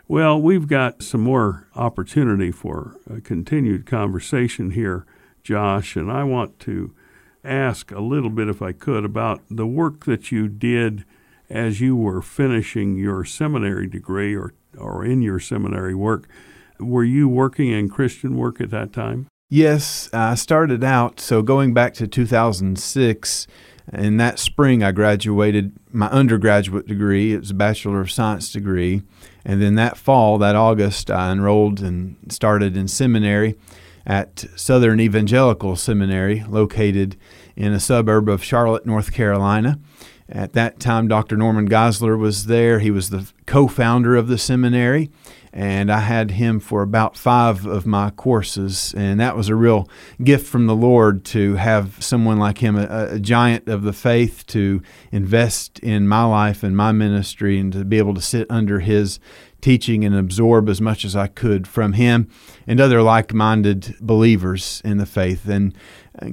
Well, 0.07 0.39
we've 0.39 0.67
got 0.67 1.01
some 1.01 1.21
more 1.21 1.67
opportunity 1.75 2.51
for 2.51 2.95
a 3.09 3.21
continued 3.21 3.87
conversation 3.87 4.71
here, 4.71 5.05
Josh, 5.41 5.95
and 5.95 6.11
I 6.11 6.23
want 6.23 6.59
to 6.61 6.93
ask 7.43 7.91
a 7.91 7.99
little 7.99 8.29
bit, 8.29 8.47
if 8.47 8.61
I 8.61 8.71
could, 8.71 9.03
about 9.03 9.41
the 9.49 9.65
work 9.65 10.05
that 10.05 10.31
you 10.31 10.47
did 10.47 11.05
as 11.49 11.81
you 11.81 11.95
were 11.95 12.21
finishing 12.21 12.97
your 12.97 13.25
seminary 13.25 13.87
degree 13.87 14.35
or, 14.35 14.53
or 14.77 15.03
in 15.03 15.23
your 15.23 15.39
seminary 15.39 15.95
work. 15.95 16.27
Were 16.79 17.03
you 17.03 17.27
working 17.27 17.71
in 17.71 17.89
Christian 17.89 18.35
work 18.35 18.61
at 18.61 18.69
that 18.71 18.93
time? 18.93 19.27
Yes, 19.49 20.09
I 20.13 20.35
started 20.35 20.83
out. 20.83 21.19
So 21.19 21.41
going 21.41 21.73
back 21.73 21.93
to 21.95 22.07
2006, 22.07 23.47
in 23.93 24.17
that 24.17 24.39
spring, 24.39 24.83
I 24.83 24.91
graduated 24.91 25.73
my 25.91 26.07
undergraduate 26.07 26.87
degree. 26.87 27.33
It 27.33 27.39
was 27.39 27.51
a 27.51 27.55
Bachelor 27.55 28.01
of 28.01 28.11
Science 28.11 28.51
degree. 28.51 29.03
And 29.45 29.61
then 29.61 29.75
that 29.75 29.97
fall, 29.97 30.37
that 30.39 30.55
August, 30.55 31.11
I 31.11 31.31
enrolled 31.31 31.79
and 31.79 32.15
started 32.29 32.75
in 32.75 32.87
seminary 32.87 33.55
at 34.05 34.45
Southern 34.55 34.99
Evangelical 34.99 35.75
Seminary, 35.75 36.43
located 36.47 37.15
in 37.55 37.71
a 37.71 37.79
suburb 37.79 38.27
of 38.27 38.43
Charlotte, 38.43 38.85
North 38.85 39.11
Carolina. 39.11 39.79
At 40.27 40.53
that 40.53 40.79
time, 40.79 41.07
Dr. 41.07 41.37
Norman 41.37 41.69
Geisler 41.69 42.17
was 42.17 42.47
there. 42.47 42.79
He 42.79 42.89
was 42.89 43.11
the 43.11 43.31
co 43.45 43.67
founder 43.67 44.15
of 44.15 44.27
the 44.27 44.39
seminary, 44.39 45.11
and 45.55 45.89
I 45.89 45.99
had 45.99 46.31
him 46.31 46.59
for 46.59 46.81
about 46.81 47.15
five 47.15 47.65
of 47.65 47.87
my 47.87 48.09
courses. 48.09 48.93
And 48.97 49.21
that 49.21 49.37
was 49.37 49.47
a 49.47 49.55
real 49.55 49.87
gift 50.21 50.45
from 50.47 50.67
the 50.67 50.75
Lord 50.75 51.23
to 51.25 51.55
have 51.55 52.03
someone 52.03 52.37
like 52.37 52.57
him, 52.57 52.75
a, 52.75 53.13
a, 53.13 53.19
giant 53.19 53.69
of 53.69 53.83
the 53.83 53.93
faith, 53.93 54.45
to 54.47 54.81
invest 55.13 55.79
in 55.79 56.09
my 56.09 56.25
life 56.25 56.61
and 56.61 56.75
my 56.75 56.91
ministry 56.91 57.57
and 57.57 57.71
to 57.71 57.85
be 57.85 57.97
able 57.97 58.13
to 58.15 58.21
sit 58.21 58.47
under 58.49 58.81
his 58.81 59.17
teaching 59.61 60.03
and 60.03 60.13
absorb 60.13 60.67
as 60.67 60.81
much 60.81 61.05
as 61.05 61.15
I 61.15 61.27
could 61.27 61.67
from 61.67 61.93
him 61.93 62.29
and 62.67 62.81
other 62.81 63.01
like 63.01 63.33
minded 63.33 63.95
believers 64.01 64.81
in 64.83 64.97
the 64.97 65.05
faith. 65.05 65.47
And 65.47 65.73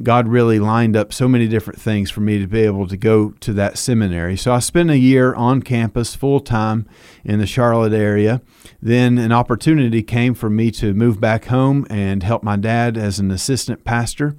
God 0.03 0.29
really 0.29 0.59
lined 0.59 0.97
up 0.97 1.12
so 1.12 1.27
many 1.29 1.49
different 1.49 1.81
things 1.81 2.11
for 2.11 2.21
me 2.21 2.39
to 2.39 2.47
be 2.47 2.61
able 2.61 2.87
to 2.87 2.97
go 2.97 3.31
to 3.41 3.53
that 3.55 3.79
seminary. 3.79 4.37
So 4.37 4.53
I 4.53 4.61
spent 4.61 4.91
a 4.91 4.99
year 4.99 5.35
on 5.35 5.62
campus 5.62 6.15
full 6.15 6.41
time 6.41 6.87
in 7.25 7.41
the 7.41 7.47
Charlotte 7.47 7.93
area. 7.93 8.43
Then 8.81 9.19
an 9.19 9.33
opportunity 9.33 10.03
came 10.03 10.35
for 10.35 10.49
me 10.49 10.71
to 10.73 10.95
move 10.95 11.21
back 11.21 11.47
home 11.47 11.87
and 11.91 12.23
help 12.23 12.43
my 12.43 12.57
dad 12.57 12.97
as 12.97 13.19
an 13.19 13.31
assistant 13.31 13.85
pastor. 13.85 14.37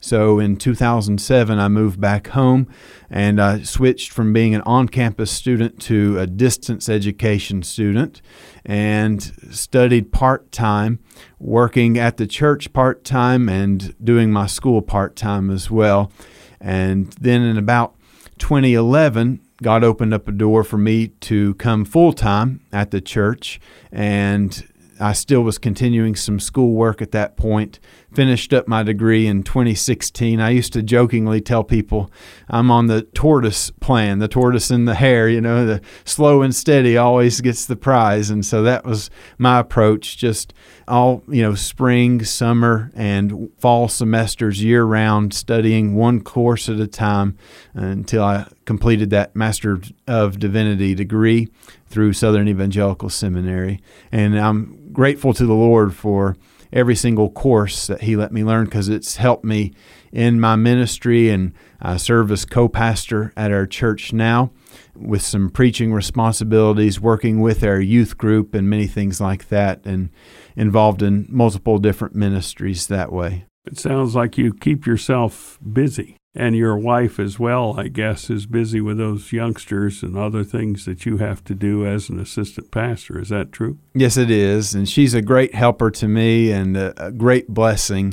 So 0.00 0.38
in 0.38 0.56
2007, 0.56 1.58
I 1.58 1.68
moved 1.68 2.00
back 2.00 2.28
home 2.28 2.68
and 3.10 3.40
I 3.40 3.62
switched 3.62 4.12
from 4.12 4.32
being 4.32 4.54
an 4.54 4.60
on 4.62 4.88
campus 4.88 5.30
student 5.30 5.80
to 5.82 6.18
a 6.18 6.26
distance 6.26 6.88
education 6.88 7.62
student 7.62 8.22
and 8.66 9.22
studied 9.52 10.12
part 10.12 10.50
time, 10.50 10.98
working 11.38 11.96
at 11.96 12.16
the 12.16 12.26
church 12.26 12.72
part 12.72 13.04
time 13.04 13.48
and 13.48 13.94
doing 14.02 14.32
my 14.32 14.46
school 14.46 14.82
part 14.82 15.14
time 15.14 15.50
as 15.50 15.70
well. 15.70 16.10
And 16.60 17.12
then 17.12 17.42
in 17.42 17.56
about 17.56 17.94
2011, 18.38 19.40
God 19.62 19.84
opened 19.84 20.12
up 20.12 20.26
a 20.28 20.32
door 20.32 20.64
for 20.64 20.78
me 20.78 21.08
to 21.08 21.54
come 21.54 21.84
full 21.84 22.12
time 22.12 22.60
at 22.72 22.90
the 22.90 23.00
church 23.00 23.60
and 23.92 24.66
I 25.00 25.12
still 25.12 25.42
was 25.42 25.58
continuing 25.58 26.16
some 26.16 26.40
schoolwork 26.40 27.02
at 27.02 27.12
that 27.12 27.36
point. 27.36 27.78
Finished 28.12 28.52
up 28.52 28.66
my 28.66 28.82
degree 28.82 29.26
in 29.26 29.42
2016. 29.42 30.40
I 30.40 30.50
used 30.50 30.72
to 30.72 30.82
jokingly 30.82 31.40
tell 31.40 31.64
people 31.64 32.10
I'm 32.48 32.70
on 32.70 32.86
the 32.86 33.02
tortoise 33.02 33.70
plan, 33.70 34.18
the 34.20 34.28
tortoise 34.28 34.70
and 34.70 34.88
the 34.88 34.94
hare, 34.94 35.28
you 35.28 35.40
know, 35.40 35.66
the 35.66 35.80
slow 36.04 36.42
and 36.42 36.54
steady 36.54 36.96
always 36.96 37.40
gets 37.40 37.66
the 37.66 37.76
prize. 37.76 38.30
And 38.30 38.44
so 38.44 38.62
that 38.62 38.84
was 38.84 39.10
my 39.38 39.58
approach, 39.58 40.16
just 40.16 40.54
all, 40.88 41.22
you 41.28 41.42
know, 41.42 41.54
spring, 41.54 42.24
summer, 42.24 42.90
and 42.94 43.50
fall 43.58 43.88
semesters 43.88 44.62
year 44.62 44.84
round, 44.84 45.34
studying 45.34 45.94
one 45.94 46.22
course 46.22 46.68
at 46.68 46.80
a 46.80 46.86
time 46.86 47.36
until 47.74 48.22
I 48.22 48.48
completed 48.64 49.10
that 49.10 49.36
Master 49.36 49.80
of 50.06 50.38
Divinity 50.38 50.94
degree 50.94 51.48
through 51.96 52.12
Southern 52.12 52.46
Evangelical 52.46 53.08
Seminary. 53.08 53.80
And 54.12 54.38
I'm 54.38 54.92
grateful 54.92 55.32
to 55.32 55.46
the 55.46 55.54
Lord 55.54 55.94
for 55.94 56.36
every 56.70 56.94
single 56.94 57.30
course 57.30 57.86
that 57.86 58.02
He 58.02 58.16
let 58.16 58.32
me 58.32 58.44
learn 58.44 58.66
because 58.66 58.90
it's 58.90 59.16
helped 59.16 59.46
me 59.46 59.72
in 60.12 60.38
my 60.38 60.56
ministry. 60.56 61.30
And 61.30 61.54
I 61.80 61.96
serve 61.96 62.30
as 62.30 62.44
co 62.44 62.68
pastor 62.68 63.32
at 63.34 63.50
our 63.50 63.66
church 63.66 64.12
now 64.12 64.50
with 64.94 65.22
some 65.22 65.48
preaching 65.48 65.90
responsibilities, 65.90 67.00
working 67.00 67.40
with 67.40 67.64
our 67.64 67.80
youth 67.80 68.18
group, 68.18 68.54
and 68.54 68.68
many 68.68 68.86
things 68.86 69.18
like 69.18 69.48
that, 69.48 69.80
and 69.86 70.10
involved 70.54 71.00
in 71.00 71.24
multiple 71.30 71.78
different 71.78 72.14
ministries 72.14 72.88
that 72.88 73.10
way. 73.10 73.46
It 73.64 73.78
sounds 73.78 74.14
like 74.14 74.36
you 74.36 74.52
keep 74.52 74.84
yourself 74.84 75.58
busy. 75.72 76.18
And 76.36 76.54
your 76.54 76.76
wife 76.76 77.18
as 77.18 77.38
well, 77.38 77.80
I 77.80 77.88
guess, 77.88 78.28
is 78.28 78.44
busy 78.44 78.82
with 78.82 78.98
those 78.98 79.32
youngsters 79.32 80.02
and 80.02 80.18
other 80.18 80.44
things 80.44 80.84
that 80.84 81.06
you 81.06 81.16
have 81.16 81.42
to 81.44 81.54
do 81.54 81.86
as 81.86 82.10
an 82.10 82.20
assistant 82.20 82.70
pastor. 82.70 83.18
Is 83.18 83.30
that 83.30 83.52
true? 83.52 83.78
Yes, 83.94 84.18
it 84.18 84.30
is. 84.30 84.74
And 84.74 84.86
she's 84.86 85.14
a 85.14 85.22
great 85.22 85.54
helper 85.54 85.90
to 85.92 86.06
me 86.06 86.52
and 86.52 86.76
a, 86.76 87.10
great 87.16 87.48
blessing. 87.48 88.12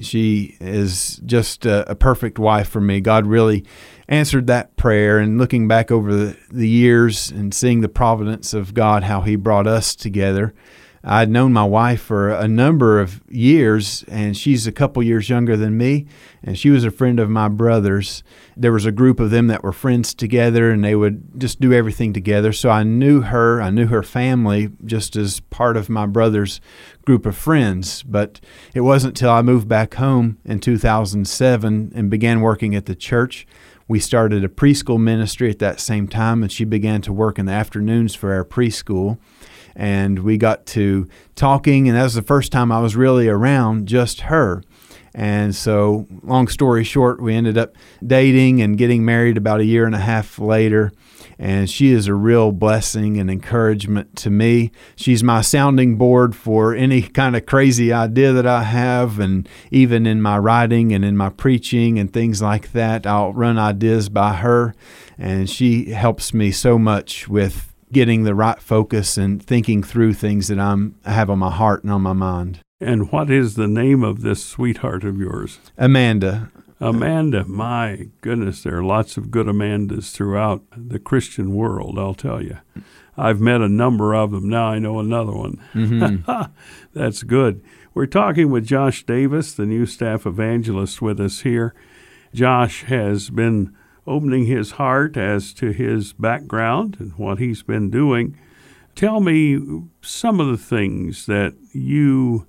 She 0.00 0.56
is 0.60 1.20
just 1.24 1.64
a, 1.64 1.94
perfect 1.94 2.38
wife 2.40 2.68
for 2.68 2.80
me. 2.80 3.00
God 3.00 3.26
really 3.26 3.64
answered 4.08 4.48
that 4.48 4.76
prayer. 4.76 5.18
And 5.18 5.38
looking 5.38 5.68
back 5.68 5.92
over 5.92 6.34
the 6.50 6.68
years 6.68 7.30
and 7.30 7.54
seeing 7.54 7.82
the 7.82 7.88
providence 7.88 8.52
of 8.52 8.74
God, 8.74 9.04
how 9.04 9.20
He 9.20 9.36
brought 9.36 9.68
us 9.68 9.94
together. 9.94 10.52
I'd 11.02 11.30
known 11.30 11.54
my 11.54 11.64
wife 11.64 12.02
for 12.02 12.28
a 12.28 12.46
number 12.46 13.00
of 13.00 13.22
years, 13.26 14.04
and 14.06 14.36
she's 14.36 14.66
a 14.66 14.72
couple 14.72 15.02
years 15.02 15.30
younger 15.30 15.56
than 15.56 15.78
me, 15.78 16.06
and 16.42 16.58
she 16.58 16.68
was 16.68 16.84
a 16.84 16.90
friend 16.90 17.18
of 17.18 17.30
my 17.30 17.48
brother's. 17.48 18.22
There 18.54 18.72
was 18.72 18.84
a 18.84 18.92
group 18.92 19.18
of 19.18 19.30
them 19.30 19.46
that 19.46 19.62
were 19.62 19.72
friends 19.72 20.12
together, 20.12 20.70
and 20.70 20.84
they 20.84 20.94
would 20.94 21.40
just 21.40 21.58
do 21.58 21.72
everything 21.72 22.12
together. 22.12 22.52
So 22.52 22.68
I 22.68 22.82
knew 22.82 23.22
her, 23.22 23.62
I 23.62 23.70
knew 23.70 23.86
her 23.86 24.02
family 24.02 24.72
just 24.84 25.16
as 25.16 25.40
part 25.40 25.78
of 25.78 25.88
my 25.88 26.04
brother's 26.04 26.60
group 27.06 27.24
of 27.24 27.34
friends. 27.34 28.02
But 28.02 28.38
it 28.74 28.82
wasn't 28.82 29.18
until 29.18 29.30
I 29.30 29.40
moved 29.40 29.68
back 29.68 29.94
home 29.94 30.36
in 30.44 30.60
2007 30.60 31.92
and 31.94 32.10
began 32.10 32.42
working 32.42 32.74
at 32.74 32.84
the 32.84 32.94
church. 32.94 33.46
We 33.88 34.00
started 34.00 34.44
a 34.44 34.48
preschool 34.48 35.00
ministry 35.00 35.50
at 35.50 35.60
that 35.60 35.80
same 35.80 36.08
time, 36.08 36.42
and 36.42 36.52
she 36.52 36.64
began 36.66 37.00
to 37.02 37.12
work 37.12 37.38
in 37.38 37.46
the 37.46 37.52
afternoons 37.52 38.14
for 38.14 38.34
our 38.34 38.44
preschool 38.44 39.18
and 39.74 40.20
we 40.20 40.36
got 40.36 40.66
to 40.66 41.08
talking, 41.34 41.88
and 41.88 41.96
that 41.96 42.02
was 42.02 42.14
the 42.14 42.22
first 42.22 42.52
time 42.52 42.72
I 42.72 42.80
was 42.80 42.96
really 42.96 43.28
around 43.28 43.86
just 43.86 44.22
her. 44.22 44.62
And 45.14 45.54
so, 45.54 46.06
long 46.22 46.48
story 46.48 46.84
short, 46.84 47.20
we 47.20 47.34
ended 47.34 47.58
up 47.58 47.74
dating 48.06 48.62
and 48.62 48.78
getting 48.78 49.04
married 49.04 49.36
about 49.36 49.60
a 49.60 49.64
year 49.64 49.84
and 49.84 49.94
a 49.94 49.98
half 49.98 50.38
later. 50.38 50.92
And 51.38 51.70
she 51.70 51.90
is 51.90 52.06
a 52.06 52.14
real 52.14 52.52
blessing 52.52 53.18
and 53.18 53.30
encouragement 53.30 54.14
to 54.16 54.30
me. 54.30 54.70
She's 54.94 55.24
my 55.24 55.40
sounding 55.40 55.96
board 55.96 56.36
for 56.36 56.74
any 56.74 57.00
kind 57.00 57.34
of 57.34 57.46
crazy 57.46 57.92
idea 57.92 58.32
that 58.34 58.46
I 58.46 58.62
have. 58.64 59.18
And 59.18 59.48
even 59.70 60.06
in 60.06 60.20
my 60.20 60.36
writing 60.36 60.92
and 60.92 61.02
in 61.02 61.16
my 61.16 61.30
preaching 61.30 61.98
and 61.98 62.12
things 62.12 62.42
like 62.42 62.72
that, 62.72 63.06
I'll 63.06 63.32
run 63.32 63.58
ideas 63.58 64.10
by 64.10 64.34
her. 64.34 64.74
And 65.18 65.48
she 65.48 65.86
helps 65.92 66.34
me 66.34 66.52
so 66.52 66.78
much 66.78 67.26
with 67.26 67.69
getting 67.92 68.24
the 68.24 68.34
right 68.34 68.60
focus 68.60 69.16
and 69.16 69.42
thinking 69.42 69.82
through 69.82 70.14
things 70.14 70.48
that 70.48 70.58
I'm 70.58 70.96
I 71.04 71.12
have 71.12 71.30
on 71.30 71.38
my 71.38 71.50
heart 71.50 71.82
and 71.82 71.92
on 71.92 72.02
my 72.02 72.12
mind. 72.12 72.60
And 72.80 73.12
what 73.12 73.30
is 73.30 73.54
the 73.54 73.68
name 73.68 74.02
of 74.02 74.22
this 74.22 74.44
sweetheart 74.44 75.04
of 75.04 75.18
yours? 75.18 75.58
Amanda. 75.76 76.50
Amanda, 76.82 77.44
my 77.44 78.08
goodness, 78.22 78.62
there 78.62 78.78
are 78.78 78.82
lots 78.82 79.18
of 79.18 79.30
good 79.30 79.46
Amandas 79.46 80.12
throughout 80.12 80.62
the 80.74 80.98
Christian 80.98 81.54
world, 81.54 81.98
I'll 81.98 82.14
tell 82.14 82.42
you. 82.42 82.56
I've 83.18 83.38
met 83.38 83.60
a 83.60 83.68
number 83.68 84.14
of 84.14 84.30
them. 84.30 84.48
Now 84.48 84.68
I 84.68 84.78
know 84.78 84.98
another 84.98 85.32
one. 85.32 85.62
Mm-hmm. 85.74 86.50
That's 86.94 87.22
good. 87.22 87.62
We're 87.92 88.06
talking 88.06 88.50
with 88.50 88.66
Josh 88.66 89.04
Davis, 89.04 89.52
the 89.52 89.66
new 89.66 89.84
staff 89.84 90.24
evangelist, 90.24 91.02
with 91.02 91.20
us 91.20 91.40
here. 91.40 91.74
Josh 92.32 92.84
has 92.84 93.28
been 93.28 93.76
opening 94.06 94.46
his 94.46 94.72
heart 94.72 95.16
as 95.16 95.52
to 95.54 95.72
his 95.72 96.12
background 96.12 96.96
and 96.98 97.12
what 97.12 97.38
he's 97.38 97.62
been 97.62 97.90
doing. 97.90 98.38
Tell 98.94 99.20
me 99.20 99.60
some 100.02 100.40
of 100.40 100.48
the 100.48 100.56
things 100.56 101.26
that 101.26 101.54
you 101.72 102.46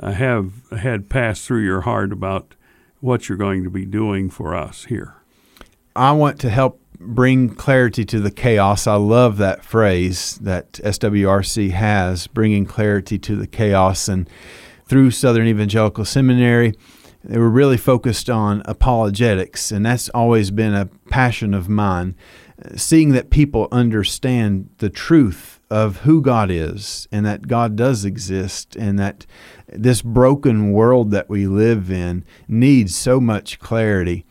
uh, 0.00 0.12
have 0.12 0.52
had 0.70 1.08
passed 1.08 1.46
through 1.46 1.64
your 1.64 1.82
heart 1.82 2.12
about 2.12 2.54
what 3.00 3.28
you're 3.28 3.38
going 3.38 3.62
to 3.64 3.70
be 3.70 3.84
doing 3.84 4.30
for 4.30 4.54
us 4.54 4.84
here. 4.84 5.16
I 5.94 6.12
want 6.12 6.40
to 6.40 6.50
help 6.50 6.80
bring 6.98 7.54
clarity 7.54 8.04
to 8.06 8.20
the 8.20 8.30
chaos. 8.30 8.86
I 8.86 8.94
love 8.94 9.38
that 9.38 9.64
phrase 9.64 10.38
that 10.38 10.72
SWRC 10.74 11.70
has, 11.72 12.26
bringing 12.28 12.64
clarity 12.64 13.18
to 13.18 13.36
the 13.36 13.46
chaos. 13.46 14.08
And 14.08 14.30
through 14.86 15.10
Southern 15.10 15.46
Evangelical 15.46 16.04
Seminary, 16.04 16.74
they 17.24 17.38
were 17.38 17.50
really 17.50 17.76
focused 17.76 18.28
on 18.28 18.62
apologetics, 18.64 19.70
and 19.70 19.86
that's 19.86 20.08
always 20.10 20.50
been 20.50 20.74
a 20.74 20.86
passion 21.10 21.54
of 21.54 21.68
mine. 21.68 22.16
Seeing 22.76 23.10
that 23.10 23.30
people 23.30 23.68
understand 23.72 24.70
the 24.78 24.90
truth 24.90 25.60
of 25.68 25.98
who 25.98 26.20
God 26.20 26.50
is 26.50 27.08
and 27.10 27.24
that 27.26 27.48
God 27.48 27.76
does 27.76 28.04
exist 28.04 28.76
and 28.76 28.98
that 28.98 29.26
this 29.66 30.02
broken 30.02 30.70
world 30.70 31.10
that 31.12 31.28
we 31.28 31.46
live 31.46 31.90
in 31.90 32.24
needs 32.46 32.94
so 32.94 33.20
much 33.20 33.58
clarity. 33.58 34.24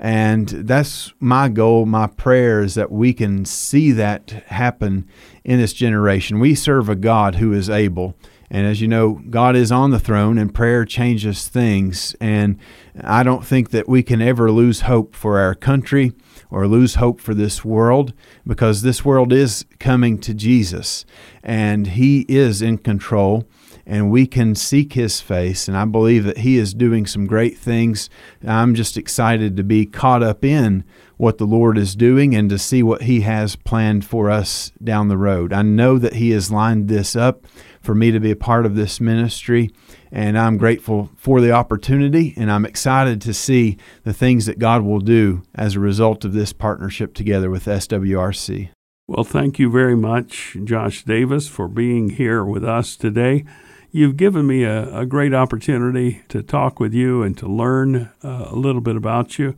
And 0.00 0.48
that's 0.48 1.12
my 1.18 1.48
goal, 1.48 1.86
my 1.86 2.08
prayer 2.08 2.60
is 2.60 2.74
that 2.74 2.92
we 2.92 3.12
can 3.12 3.44
see 3.44 3.92
that 3.92 4.30
happen 4.46 5.08
in 5.44 5.58
this 5.58 5.72
generation. 5.72 6.40
We 6.40 6.54
serve 6.54 6.88
a 6.88 6.96
God 6.96 7.36
who 7.36 7.52
is 7.52 7.70
able 7.70 8.16
and 8.50 8.66
as 8.66 8.80
you 8.80 8.88
know, 8.88 9.20
God 9.28 9.56
is 9.56 9.70
on 9.70 9.90
the 9.90 10.00
throne 10.00 10.38
and 10.38 10.54
prayer 10.54 10.84
changes 10.84 11.48
things. 11.48 12.16
And 12.20 12.58
I 12.98 13.22
don't 13.22 13.44
think 13.44 13.70
that 13.70 13.88
we 13.88 14.02
can 14.02 14.22
ever 14.22 14.50
lose 14.50 14.82
hope 14.82 15.14
for 15.14 15.38
our 15.38 15.54
country 15.54 16.12
or 16.50 16.66
lose 16.66 16.94
hope 16.94 17.20
for 17.20 17.34
this 17.34 17.64
world 17.64 18.14
because 18.46 18.80
this 18.80 19.04
world 19.04 19.32
is 19.32 19.66
coming 19.78 20.18
to 20.20 20.32
Jesus 20.32 21.04
and 21.42 21.88
He 21.88 22.24
is 22.28 22.62
in 22.62 22.78
control 22.78 23.46
and 23.88 24.10
we 24.10 24.26
can 24.26 24.54
seek 24.54 24.92
His 24.92 25.20
face. 25.20 25.66
And 25.66 25.76
I 25.76 25.86
believe 25.86 26.24
that 26.24 26.38
He 26.38 26.58
is 26.58 26.74
doing 26.74 27.06
some 27.06 27.26
great 27.26 27.56
things. 27.56 28.10
I'm 28.46 28.74
just 28.74 28.98
excited 28.98 29.56
to 29.56 29.64
be 29.64 29.86
caught 29.86 30.22
up 30.22 30.44
in 30.44 30.84
what 31.16 31.38
the 31.38 31.46
Lord 31.46 31.78
is 31.78 31.96
doing 31.96 32.34
and 32.34 32.50
to 32.50 32.58
see 32.58 32.82
what 32.82 33.02
He 33.02 33.22
has 33.22 33.56
planned 33.56 34.04
for 34.04 34.30
us 34.30 34.70
down 34.84 35.08
the 35.08 35.16
road. 35.16 35.54
I 35.54 35.62
know 35.62 35.98
that 35.98 36.14
He 36.14 36.30
has 36.30 36.52
lined 36.52 36.88
this 36.88 37.16
up 37.16 37.46
for 37.80 37.94
me 37.94 38.10
to 38.10 38.20
be 38.20 38.30
a 38.30 38.36
part 38.36 38.66
of 38.66 38.76
this 38.76 39.00
ministry. 39.00 39.70
And 40.12 40.38
I'm 40.38 40.58
grateful 40.58 41.10
for 41.16 41.40
the 41.40 41.52
opportunity, 41.52 42.34
and 42.36 42.50
I'm 42.50 42.64
excited 42.64 43.20
to 43.22 43.34
see 43.34 43.78
the 44.04 44.12
things 44.12 44.46
that 44.46 44.58
God 44.58 44.82
will 44.82 45.00
do 45.00 45.42
as 45.54 45.74
a 45.74 45.80
result 45.80 46.24
of 46.24 46.32
this 46.32 46.52
partnership 46.52 47.14
together 47.14 47.50
with 47.50 47.64
SWRC. 47.64 48.70
Well, 49.06 49.24
thank 49.24 49.58
you 49.58 49.70
very 49.70 49.96
much, 49.96 50.56
Josh 50.64 51.04
Davis, 51.04 51.48
for 51.48 51.68
being 51.68 52.10
here 52.10 52.44
with 52.44 52.64
us 52.64 52.94
today. 52.96 53.44
You've 53.90 54.18
given 54.18 54.46
me 54.46 54.64
a, 54.64 55.00
a 55.00 55.06
great 55.06 55.32
opportunity 55.32 56.22
to 56.28 56.42
talk 56.42 56.78
with 56.78 56.92
you 56.92 57.22
and 57.22 57.36
to 57.38 57.46
learn 57.46 58.10
uh, 58.22 58.48
a 58.50 58.54
little 58.54 58.82
bit 58.82 58.96
about 58.96 59.38
you. 59.38 59.56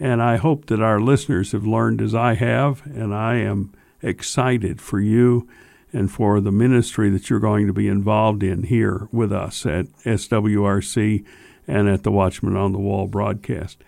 And 0.00 0.20
I 0.20 0.36
hope 0.36 0.66
that 0.66 0.80
our 0.80 0.98
listeners 0.98 1.52
have 1.52 1.66
learned 1.66 2.02
as 2.02 2.14
I 2.14 2.34
have, 2.34 2.84
and 2.86 3.14
I 3.14 3.36
am 3.36 3.72
excited 4.02 4.80
for 4.80 4.98
you 4.98 5.48
and 5.92 6.10
for 6.10 6.40
the 6.40 6.50
ministry 6.50 7.10
that 7.10 7.30
you're 7.30 7.38
going 7.38 7.66
to 7.68 7.72
be 7.72 7.86
involved 7.86 8.42
in 8.42 8.64
here 8.64 9.08
with 9.12 9.32
us 9.32 9.64
at 9.66 9.86
SWRC 10.04 11.24
and 11.68 11.88
at 11.88 12.02
the 12.02 12.10
Watchman 12.10 12.56
on 12.56 12.72
the 12.72 12.78
Wall 12.78 13.06
broadcast. 13.06 13.84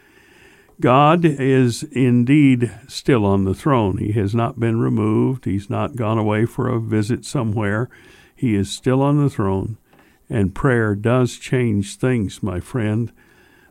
God 0.81 1.25
is 1.25 1.83
indeed 1.85 2.73
still 2.89 3.25
on 3.25 3.45
the 3.45 3.55
throne. 3.55 3.99
He 3.99 4.13
has 4.13 4.35
not 4.35 4.61
been 4.61 4.81
removed. 4.81 5.45
He's 5.45 5.71
not 5.71 5.97
gone 5.97 6.19
away 6.19 6.45
for 6.45 6.69
a 6.69 6.81
visit 6.81 7.25
somewhere. 7.25 7.89
He 8.43 8.57
is 8.57 8.73
still 8.73 9.03
on 9.03 9.23
the 9.23 9.31
throne, 9.31 9.79
and 10.29 10.53
prayer 10.53 10.97
does 10.97 11.39
change 11.39 11.95
things, 11.95 12.43
my 12.43 12.59
friend. 12.59 13.13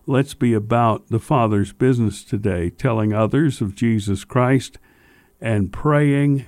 Let's 0.05 0.33
be 0.33 0.53
about 0.53 1.09
the 1.09 1.19
Father's 1.19 1.73
business 1.73 2.23
today, 2.23 2.69
telling 2.69 3.11
others 3.11 3.59
of 3.59 3.75
Jesus 3.75 4.23
Christ 4.23 4.79
and 5.41 5.73
praying 5.73 6.45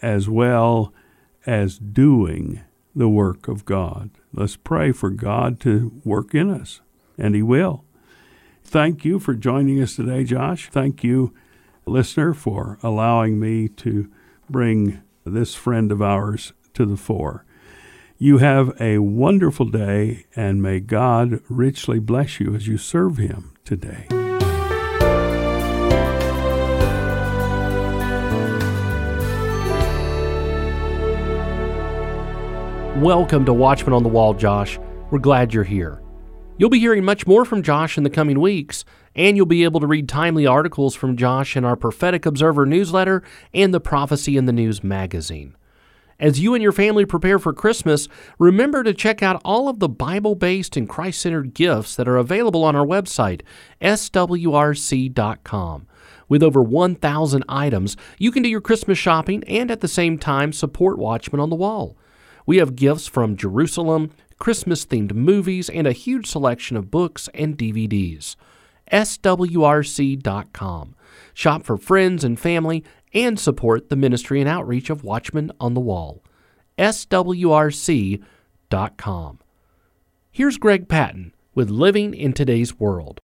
as 0.00 0.26
well 0.26 0.94
as 1.44 1.78
doing 1.78 2.62
the 2.96 3.10
work 3.10 3.46
of 3.46 3.66
God. 3.66 4.08
Let's 4.32 4.56
pray 4.56 4.90
for 4.90 5.10
God 5.10 5.60
to 5.60 6.00
work 6.02 6.34
in 6.34 6.48
us, 6.48 6.80
and 7.18 7.34
He 7.34 7.42
will. 7.42 7.84
Thank 8.64 9.04
you 9.04 9.18
for 9.18 9.34
joining 9.34 9.82
us 9.82 9.96
today, 9.96 10.24
Josh. 10.24 10.70
Thank 10.70 11.04
you, 11.04 11.34
listener, 11.84 12.32
for 12.32 12.78
allowing 12.82 13.38
me 13.38 13.68
to 13.68 14.10
bring 14.48 15.02
this 15.26 15.54
friend 15.54 15.92
of 15.92 16.00
ours 16.00 16.54
to 16.72 16.86
the 16.86 16.96
fore. 16.96 17.44
You 18.22 18.36
have 18.36 18.78
a 18.78 18.98
wonderful 18.98 19.64
day, 19.64 20.26
and 20.36 20.60
may 20.60 20.78
God 20.78 21.40
richly 21.48 21.98
bless 21.98 22.38
you 22.38 22.54
as 22.54 22.66
you 22.68 22.76
serve 22.76 23.16
Him 23.16 23.54
today. 23.64 24.04
Welcome 33.00 33.46
to 33.46 33.54
Watchman 33.54 33.94
on 33.94 34.02
the 34.02 34.10
Wall, 34.10 34.34
Josh. 34.34 34.78
We're 35.10 35.18
glad 35.18 35.54
you're 35.54 35.64
here. 35.64 36.02
You'll 36.58 36.68
be 36.68 36.78
hearing 36.78 37.06
much 37.06 37.26
more 37.26 37.46
from 37.46 37.62
Josh 37.62 37.96
in 37.96 38.04
the 38.04 38.10
coming 38.10 38.38
weeks, 38.38 38.84
and 39.16 39.34
you'll 39.34 39.46
be 39.46 39.64
able 39.64 39.80
to 39.80 39.86
read 39.86 40.10
timely 40.10 40.46
articles 40.46 40.94
from 40.94 41.16
Josh 41.16 41.56
in 41.56 41.64
our 41.64 41.74
Prophetic 41.74 42.26
Observer 42.26 42.66
newsletter 42.66 43.22
and 43.54 43.72
the 43.72 43.80
Prophecy 43.80 44.36
in 44.36 44.44
the 44.44 44.52
News 44.52 44.84
magazine. 44.84 45.56
As 46.20 46.38
you 46.38 46.52
and 46.52 46.62
your 46.62 46.70
family 46.70 47.06
prepare 47.06 47.38
for 47.38 47.54
Christmas, 47.54 48.06
remember 48.38 48.84
to 48.84 48.92
check 48.92 49.22
out 49.22 49.40
all 49.42 49.70
of 49.70 49.78
the 49.78 49.88
Bible 49.88 50.34
based 50.34 50.76
and 50.76 50.86
Christ 50.86 51.22
centered 51.22 51.54
gifts 51.54 51.96
that 51.96 52.06
are 52.06 52.18
available 52.18 52.62
on 52.62 52.76
our 52.76 52.84
website, 52.84 53.40
swrc.com. 53.80 54.26
With 56.28 56.42
over 56.42 56.62
1,000 56.62 57.44
items, 57.48 57.96
you 58.18 58.30
can 58.30 58.42
do 58.42 58.50
your 58.50 58.60
Christmas 58.60 58.98
shopping 58.98 59.42
and 59.44 59.70
at 59.70 59.80
the 59.80 59.88
same 59.88 60.18
time 60.18 60.52
support 60.52 60.98
Watchman 60.98 61.40
on 61.40 61.48
the 61.48 61.56
Wall. 61.56 61.96
We 62.44 62.58
have 62.58 62.76
gifts 62.76 63.06
from 63.06 63.36
Jerusalem, 63.36 64.10
Christmas 64.38 64.84
themed 64.84 65.14
movies, 65.14 65.70
and 65.70 65.86
a 65.86 65.92
huge 65.92 66.26
selection 66.26 66.76
of 66.76 66.90
books 66.90 67.30
and 67.32 67.56
DVDs. 67.56 68.36
swrc.com. 68.92 70.94
Shop 71.32 71.64
for 71.64 71.76
friends 71.76 72.24
and 72.24 72.38
family 72.38 72.84
and 73.12 73.38
support 73.38 73.88
the 73.88 73.96
ministry 73.96 74.40
and 74.40 74.48
outreach 74.48 74.90
of 74.90 75.04
Watchman 75.04 75.52
on 75.60 75.74
the 75.74 75.80
Wall. 75.80 76.22
swrc.com. 76.78 78.24
Here's 80.30 80.58
Greg 80.58 80.88
Patton 80.88 81.34
with 81.54 81.70
Living 81.70 82.14
in 82.14 82.32
Today's 82.32 82.78
World. 82.78 83.20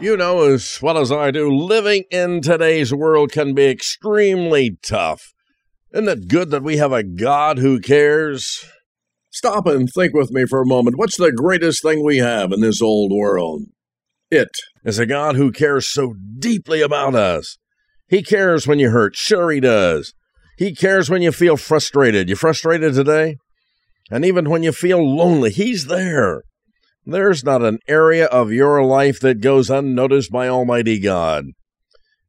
You 0.00 0.16
know 0.16 0.44
as 0.44 0.80
well 0.80 0.96
as 0.96 1.12
I 1.12 1.30
do, 1.30 1.54
living 1.54 2.04
in 2.10 2.40
today's 2.40 2.94
world 2.94 3.32
can 3.32 3.52
be 3.52 3.66
extremely 3.66 4.78
tough. 4.82 5.34
Isn't 5.92 6.08
it 6.08 6.28
good 6.28 6.50
that 6.50 6.62
we 6.62 6.78
have 6.78 6.92
a 6.92 7.02
God 7.02 7.58
who 7.58 7.80
cares? 7.80 8.64
Stop 9.28 9.66
and 9.66 9.88
think 9.94 10.14
with 10.14 10.30
me 10.30 10.46
for 10.46 10.62
a 10.62 10.66
moment. 10.66 10.96
What's 10.96 11.18
the 11.18 11.32
greatest 11.32 11.82
thing 11.82 12.02
we 12.02 12.16
have 12.16 12.50
in 12.50 12.60
this 12.60 12.80
old 12.80 13.12
world? 13.12 13.64
It 14.30 14.50
is 14.84 14.98
a 14.98 15.06
God 15.06 15.34
who 15.34 15.50
cares 15.50 15.88
so 15.88 16.14
deeply 16.38 16.82
about 16.82 17.14
us. 17.14 17.58
He 18.08 18.22
cares 18.22 18.66
when 18.66 18.78
you 18.78 18.90
hurt. 18.90 19.16
Sure, 19.16 19.50
He 19.50 19.60
does. 19.60 20.14
He 20.56 20.74
cares 20.74 21.10
when 21.10 21.22
you 21.22 21.32
feel 21.32 21.56
frustrated. 21.56 22.28
You 22.28 22.36
frustrated 22.36 22.94
today? 22.94 23.38
And 24.10 24.24
even 24.24 24.48
when 24.48 24.62
you 24.62 24.72
feel 24.72 25.02
lonely, 25.02 25.50
He's 25.50 25.86
there. 25.86 26.42
There's 27.04 27.42
not 27.42 27.62
an 27.62 27.78
area 27.88 28.26
of 28.26 28.52
your 28.52 28.84
life 28.84 29.18
that 29.20 29.40
goes 29.40 29.70
unnoticed 29.70 30.30
by 30.30 30.48
Almighty 30.48 31.00
God. 31.00 31.46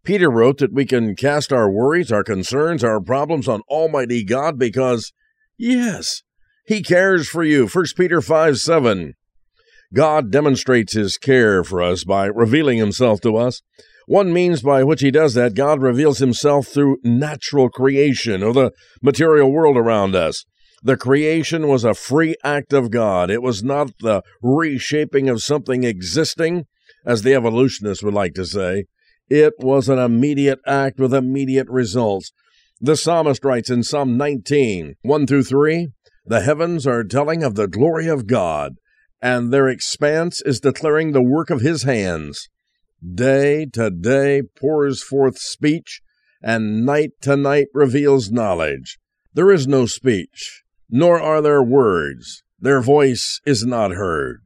Peter 0.03 0.31
wrote 0.31 0.57
that 0.57 0.73
we 0.73 0.85
can 0.85 1.15
cast 1.15 1.53
our 1.53 1.69
worries, 1.69 2.11
our 2.11 2.23
concerns, 2.23 2.83
our 2.83 2.99
problems 2.99 3.47
on 3.47 3.61
Almighty 3.69 4.23
God 4.23 4.57
because, 4.57 5.11
yes, 5.57 6.23
He 6.65 6.81
cares 6.81 7.27
for 7.27 7.43
you. 7.43 7.67
1 7.67 7.85
Peter 7.95 8.21
5 8.21 8.57
7. 8.57 9.13
God 9.93 10.31
demonstrates 10.31 10.93
His 10.93 11.17
care 11.17 11.63
for 11.63 11.81
us 11.81 12.03
by 12.03 12.25
revealing 12.27 12.77
Himself 12.77 13.21
to 13.21 13.35
us. 13.35 13.61
One 14.07 14.33
means 14.33 14.61
by 14.61 14.83
which 14.83 15.01
He 15.01 15.11
does 15.11 15.33
that, 15.33 15.53
God 15.53 15.81
reveals 15.81 16.19
Himself 16.19 16.67
through 16.67 16.97
natural 17.03 17.69
creation 17.69 18.43
or 18.43 18.53
the 18.53 18.71
material 19.01 19.51
world 19.51 19.77
around 19.77 20.15
us. 20.15 20.45
The 20.83 20.97
creation 20.97 21.67
was 21.67 21.83
a 21.83 21.93
free 21.93 22.35
act 22.43 22.73
of 22.73 22.89
God. 22.89 23.29
It 23.29 23.43
was 23.43 23.63
not 23.63 23.91
the 23.99 24.23
reshaping 24.41 25.29
of 25.29 25.43
something 25.43 25.83
existing, 25.83 26.65
as 27.05 27.21
the 27.21 27.35
evolutionists 27.35 28.03
would 28.03 28.13
like 28.13 28.33
to 28.33 28.45
say. 28.45 28.85
It 29.29 29.53
was 29.59 29.89
an 29.89 29.99
immediate 29.99 30.59
act 30.65 30.99
with 30.99 31.13
immediate 31.13 31.67
results. 31.69 32.31
The 32.79 32.97
psalmist 32.97 33.45
writes 33.45 33.69
in 33.69 33.83
Psalm 33.83 34.17
19, 34.17 34.95
1 35.03 35.27
through 35.27 35.43
3 35.43 35.89
The 36.25 36.41
heavens 36.41 36.87
are 36.87 37.03
telling 37.03 37.43
of 37.43 37.53
the 37.53 37.67
glory 37.67 38.07
of 38.07 38.25
God, 38.25 38.73
and 39.21 39.51
their 39.51 39.67
expanse 39.67 40.41
is 40.41 40.59
declaring 40.59 41.11
the 41.11 41.21
work 41.21 41.49
of 41.49 41.61
his 41.61 41.83
hands. 41.83 42.49
Day 43.03 43.65
to 43.73 43.89
day 43.89 44.41
pours 44.41 45.03
forth 45.03 45.37
speech, 45.37 46.01
and 46.41 46.85
night 46.85 47.11
to 47.21 47.35
night 47.35 47.67
reveals 47.73 48.31
knowledge. 48.31 48.97
There 49.33 49.51
is 49.51 49.67
no 49.67 49.85
speech, 49.85 50.63
nor 50.89 51.21
are 51.21 51.41
there 51.41 51.63
words. 51.63 52.43
Their 52.59 52.81
voice 52.81 53.39
is 53.45 53.65
not 53.65 53.91
heard. 53.91 54.41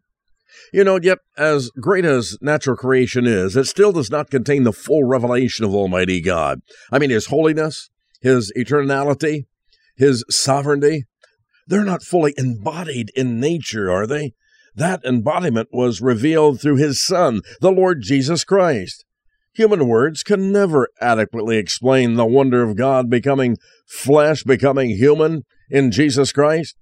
You 0.71 0.83
know, 0.83 0.99
yet 1.01 1.19
as 1.38 1.69
great 1.71 2.05
as 2.05 2.38
natural 2.41 2.75
creation 2.75 3.25
is, 3.25 3.55
it 3.55 3.65
still 3.65 3.91
does 3.91 4.09
not 4.09 4.29
contain 4.29 4.63
the 4.63 4.73
full 4.73 5.03
revelation 5.03 5.65
of 5.65 5.73
Almighty 5.73 6.21
God. 6.21 6.61
I 6.91 6.99
mean, 6.99 7.09
His 7.09 7.27
holiness, 7.27 7.89
His 8.21 8.51
eternality, 8.57 9.45
His 9.95 10.23
sovereignty, 10.29 11.05
they're 11.67 11.85
not 11.85 12.03
fully 12.03 12.33
embodied 12.38 13.11
in 13.15 13.39
nature, 13.39 13.91
are 13.91 14.07
they? 14.07 14.33
That 14.75 15.03
embodiment 15.05 15.69
was 15.71 16.01
revealed 16.01 16.59
through 16.59 16.75
His 16.77 17.03
Son, 17.03 17.41
the 17.61 17.71
Lord 17.71 18.01
Jesus 18.01 18.43
Christ. 18.43 19.05
Human 19.53 19.88
words 19.88 20.21
can 20.21 20.51
never 20.51 20.89
adequately 20.99 21.57
explain 21.57 22.15
the 22.15 22.25
wonder 22.25 22.61
of 22.61 22.75
God 22.75 23.09
becoming 23.09 23.55
flesh, 23.88 24.43
becoming 24.43 24.89
human 24.89 25.43
in 25.69 25.91
Jesus 25.91 26.33
Christ. 26.33 26.75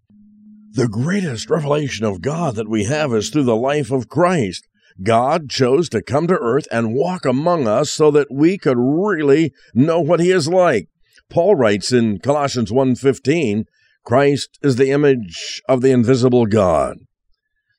The 0.71 0.87
greatest 0.87 1.51
revelation 1.51 2.03
of 2.03 2.21
God 2.21 2.55
that 2.55 2.67
we 2.67 2.85
have 2.85 3.13
is 3.13 3.29
through 3.29 3.43
the 3.43 3.55
life 3.55 3.91
of 3.91 4.09
Christ. 4.09 4.67
God 5.03 5.49
chose 5.49 5.87
to 5.89 6.01
come 6.01 6.25
to 6.27 6.37
earth 6.39 6.67
and 6.71 6.95
walk 6.95 7.25
among 7.25 7.67
us 7.67 7.91
so 7.91 8.09
that 8.09 8.33
we 8.33 8.57
could 8.57 8.77
really 8.79 9.51
know 9.75 9.99
what 9.99 10.19
he 10.19 10.31
is 10.31 10.47
like. 10.47 10.87
Paul 11.29 11.53
writes 11.53 11.91
in 11.91 12.17
Colossians 12.17 12.71
1:15, 12.71 13.65
Christ 14.03 14.57
is 14.63 14.77
the 14.77 14.89
image 14.89 15.61
of 15.69 15.81
the 15.81 15.91
invisible 15.91 16.47
God. 16.47 16.97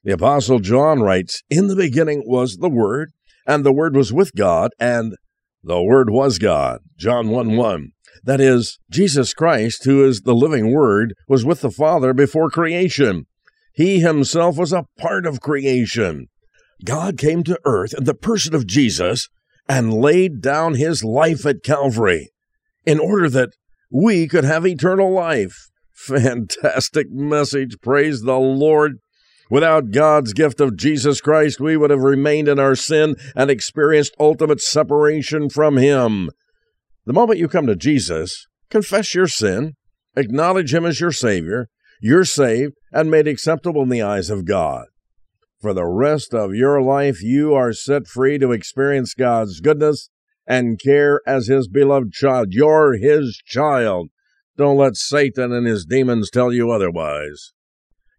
The 0.04 0.12
apostle 0.12 0.58
John 0.58 1.00
writes, 1.00 1.42
In 1.48 1.66
the 1.66 1.76
beginning 1.76 2.24
was 2.26 2.58
the 2.58 2.68
word, 2.68 3.12
and 3.46 3.64
the 3.64 3.72
word 3.72 3.96
was 3.96 4.12
with 4.12 4.34
God, 4.34 4.72
and 4.78 5.14
the 5.62 5.82
word 5.82 6.10
was 6.10 6.38
God. 6.38 6.80
John 6.98 7.30
1 7.30 7.56
1. 7.56 7.88
That 8.22 8.40
is, 8.40 8.78
Jesus 8.90 9.32
Christ, 9.32 9.84
who 9.84 10.04
is 10.04 10.20
the 10.20 10.34
living 10.34 10.72
Word, 10.72 11.14
was 11.26 11.44
with 11.44 11.62
the 11.62 11.70
Father 11.70 12.12
before 12.12 12.48
creation. 12.50 13.26
He 13.74 14.00
himself 14.00 14.56
was 14.56 14.72
a 14.72 14.86
part 14.98 15.26
of 15.26 15.40
creation. 15.40 16.28
God 16.84 17.18
came 17.18 17.42
to 17.44 17.58
earth 17.64 17.94
in 17.96 18.04
the 18.04 18.14
person 18.14 18.54
of 18.54 18.66
Jesus 18.66 19.28
and 19.68 19.92
laid 19.92 20.40
down 20.40 20.74
his 20.74 21.02
life 21.02 21.44
at 21.46 21.62
Calvary 21.62 22.30
in 22.84 23.00
order 23.00 23.28
that 23.30 23.54
we 23.90 24.28
could 24.28 24.44
have 24.44 24.66
eternal 24.66 25.12
life. 25.12 25.70
Fantastic 25.92 27.10
message. 27.10 27.80
Praise 27.80 28.22
the 28.22 28.38
Lord. 28.38 28.98
Without 29.54 29.92
God's 29.92 30.32
gift 30.32 30.60
of 30.60 30.76
Jesus 30.76 31.20
Christ, 31.20 31.60
we 31.60 31.76
would 31.76 31.90
have 31.90 32.00
remained 32.00 32.48
in 32.48 32.58
our 32.58 32.74
sin 32.74 33.14
and 33.36 33.52
experienced 33.52 34.16
ultimate 34.18 34.60
separation 34.60 35.48
from 35.48 35.76
Him. 35.76 36.30
The 37.06 37.12
moment 37.12 37.38
you 37.38 37.46
come 37.46 37.68
to 37.68 37.76
Jesus, 37.76 38.48
confess 38.68 39.14
your 39.14 39.28
sin, 39.28 39.74
acknowledge 40.16 40.74
Him 40.74 40.84
as 40.84 40.98
your 40.98 41.12
Savior, 41.12 41.68
you're 42.02 42.24
saved 42.24 42.72
and 42.90 43.12
made 43.12 43.28
acceptable 43.28 43.82
in 43.82 43.90
the 43.90 44.02
eyes 44.02 44.28
of 44.28 44.44
God. 44.44 44.86
For 45.60 45.72
the 45.72 45.86
rest 45.86 46.34
of 46.34 46.56
your 46.56 46.82
life, 46.82 47.22
you 47.22 47.54
are 47.54 47.72
set 47.72 48.08
free 48.08 48.38
to 48.38 48.50
experience 48.50 49.14
God's 49.14 49.60
goodness 49.60 50.10
and 50.48 50.80
care 50.80 51.20
as 51.28 51.46
His 51.46 51.68
beloved 51.68 52.12
child. 52.12 52.48
You're 52.50 52.96
His 52.96 53.40
child. 53.46 54.08
Don't 54.56 54.78
let 54.78 54.96
Satan 54.96 55.52
and 55.52 55.64
his 55.64 55.84
demons 55.84 56.28
tell 56.28 56.52
you 56.52 56.72
otherwise. 56.72 57.52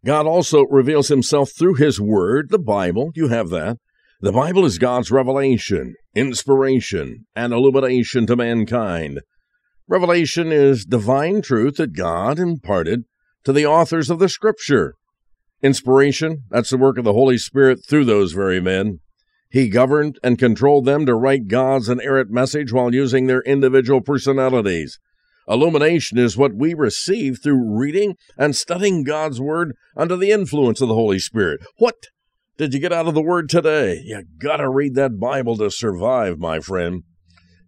God 0.05 0.27
also 0.27 0.65
reveals 0.69 1.07
Himself 1.07 1.51
through 1.57 1.75
His 1.75 1.99
Word, 1.99 2.49
the 2.51 2.59
Bible. 2.59 3.09
You 3.15 3.29
have 3.29 3.49
that. 3.49 3.77
The 4.21 4.31
Bible 4.31 4.63
is 4.63 4.77
God's 4.77 5.09
revelation, 5.09 5.95
inspiration, 6.13 7.25
and 7.35 7.51
illumination 7.51 8.27
to 8.27 8.35
mankind. 8.35 9.21
Revelation 9.87 10.51
is 10.51 10.85
divine 10.85 11.41
truth 11.41 11.77
that 11.77 11.95
God 11.95 12.37
imparted 12.37 13.05
to 13.45 13.51
the 13.51 13.65
authors 13.65 14.11
of 14.11 14.19
the 14.19 14.29
Scripture. 14.29 14.93
Inspiration, 15.63 16.43
that's 16.51 16.69
the 16.69 16.77
work 16.77 16.99
of 16.99 17.03
the 17.03 17.13
Holy 17.13 17.39
Spirit 17.39 17.79
through 17.87 18.05
those 18.05 18.31
very 18.31 18.61
men. 18.61 18.99
He 19.49 19.69
governed 19.69 20.19
and 20.23 20.37
controlled 20.37 20.85
them 20.85 21.07
to 21.07 21.15
write 21.15 21.47
God's 21.47 21.89
inerrant 21.89 22.29
message 22.29 22.71
while 22.71 22.93
using 22.93 23.25
their 23.25 23.41
individual 23.41 24.01
personalities. 24.01 24.99
Illumination 25.47 26.17
is 26.17 26.37
what 26.37 26.55
we 26.55 26.73
receive 26.73 27.39
through 27.41 27.77
reading 27.77 28.15
and 28.37 28.55
studying 28.55 29.03
God's 29.03 29.39
Word 29.39 29.75
under 29.95 30.15
the 30.15 30.31
influence 30.31 30.81
of 30.81 30.87
the 30.87 30.95
Holy 30.95 31.19
Spirit. 31.19 31.61
What 31.77 32.07
did 32.57 32.73
you 32.73 32.79
get 32.79 32.93
out 32.93 33.07
of 33.07 33.13
the 33.13 33.21
Word 33.21 33.49
today? 33.49 34.01
You 34.03 34.23
gotta 34.39 34.69
read 34.69 34.95
that 34.95 35.19
Bible 35.19 35.57
to 35.57 35.69
survive, 35.69 36.39
my 36.39 36.59
friend. 36.59 37.03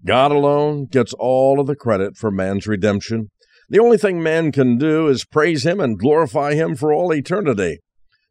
God 0.06 0.32
alone 0.32 0.86
gets 0.86 1.14
all 1.14 1.60
of 1.60 1.68
the 1.68 1.76
credit 1.76 2.18
for 2.18 2.32
man's 2.32 2.68
redemption. 2.68 3.30
The 3.70 3.80
only 3.80 3.98
thing 3.98 4.24
man 4.24 4.52
can 4.52 4.78
do 4.78 5.08
is 5.08 5.26
praise 5.26 5.66
him 5.66 5.80
and 5.80 6.00
glorify 6.00 6.54
him 6.54 6.76
for 6.76 6.94
all 6.94 7.14
eternity, 7.14 7.80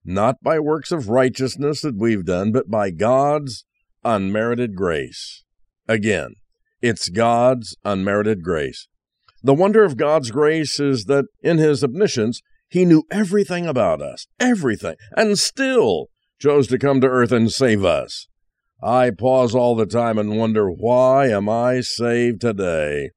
not 0.05 0.37
by 0.43 0.59
works 0.59 0.91
of 0.91 1.11
righteousness 1.11 1.83
that 1.83 1.99
we've 1.99 2.25
done, 2.25 2.53
but 2.53 2.71
by 2.71 2.91
God's 2.91 3.65
unmerited 4.03 4.75
grace. 4.75 5.45
Again, 5.87 6.37
it's 6.81 7.11
God's 7.11 7.77
unmerited 7.85 8.43
grace. 8.43 8.89
The 9.47 9.55
wonder 9.55 9.85
of 9.85 9.97
God's 9.97 10.33
grace 10.33 10.81
is 10.81 11.05
that 11.05 11.27
in 11.41 11.59
his 11.59 11.85
omniscience, 11.85 12.43
he 12.69 12.85
knew 12.85 13.05
everything 13.13 13.65
about 13.65 14.03
us, 14.03 14.27
everything, 14.41 14.97
and 15.17 15.39
still 15.39 16.09
chose 16.41 16.67
to 16.67 16.81
come 16.81 17.01
to 17.01 17.07
earth 17.07 17.31
and 17.31 17.53
save 17.53 17.85
us. 17.85 18.27
I 18.83 19.13
pause 19.17 19.55
all 19.55 19.77
the 19.77 19.87
time 19.87 20.19
and 20.19 20.37
wonder, 20.37 20.69
why 20.69 21.29
am 21.29 21.49
I 21.49 21.79
saved 21.81 22.41
today? 22.41 23.11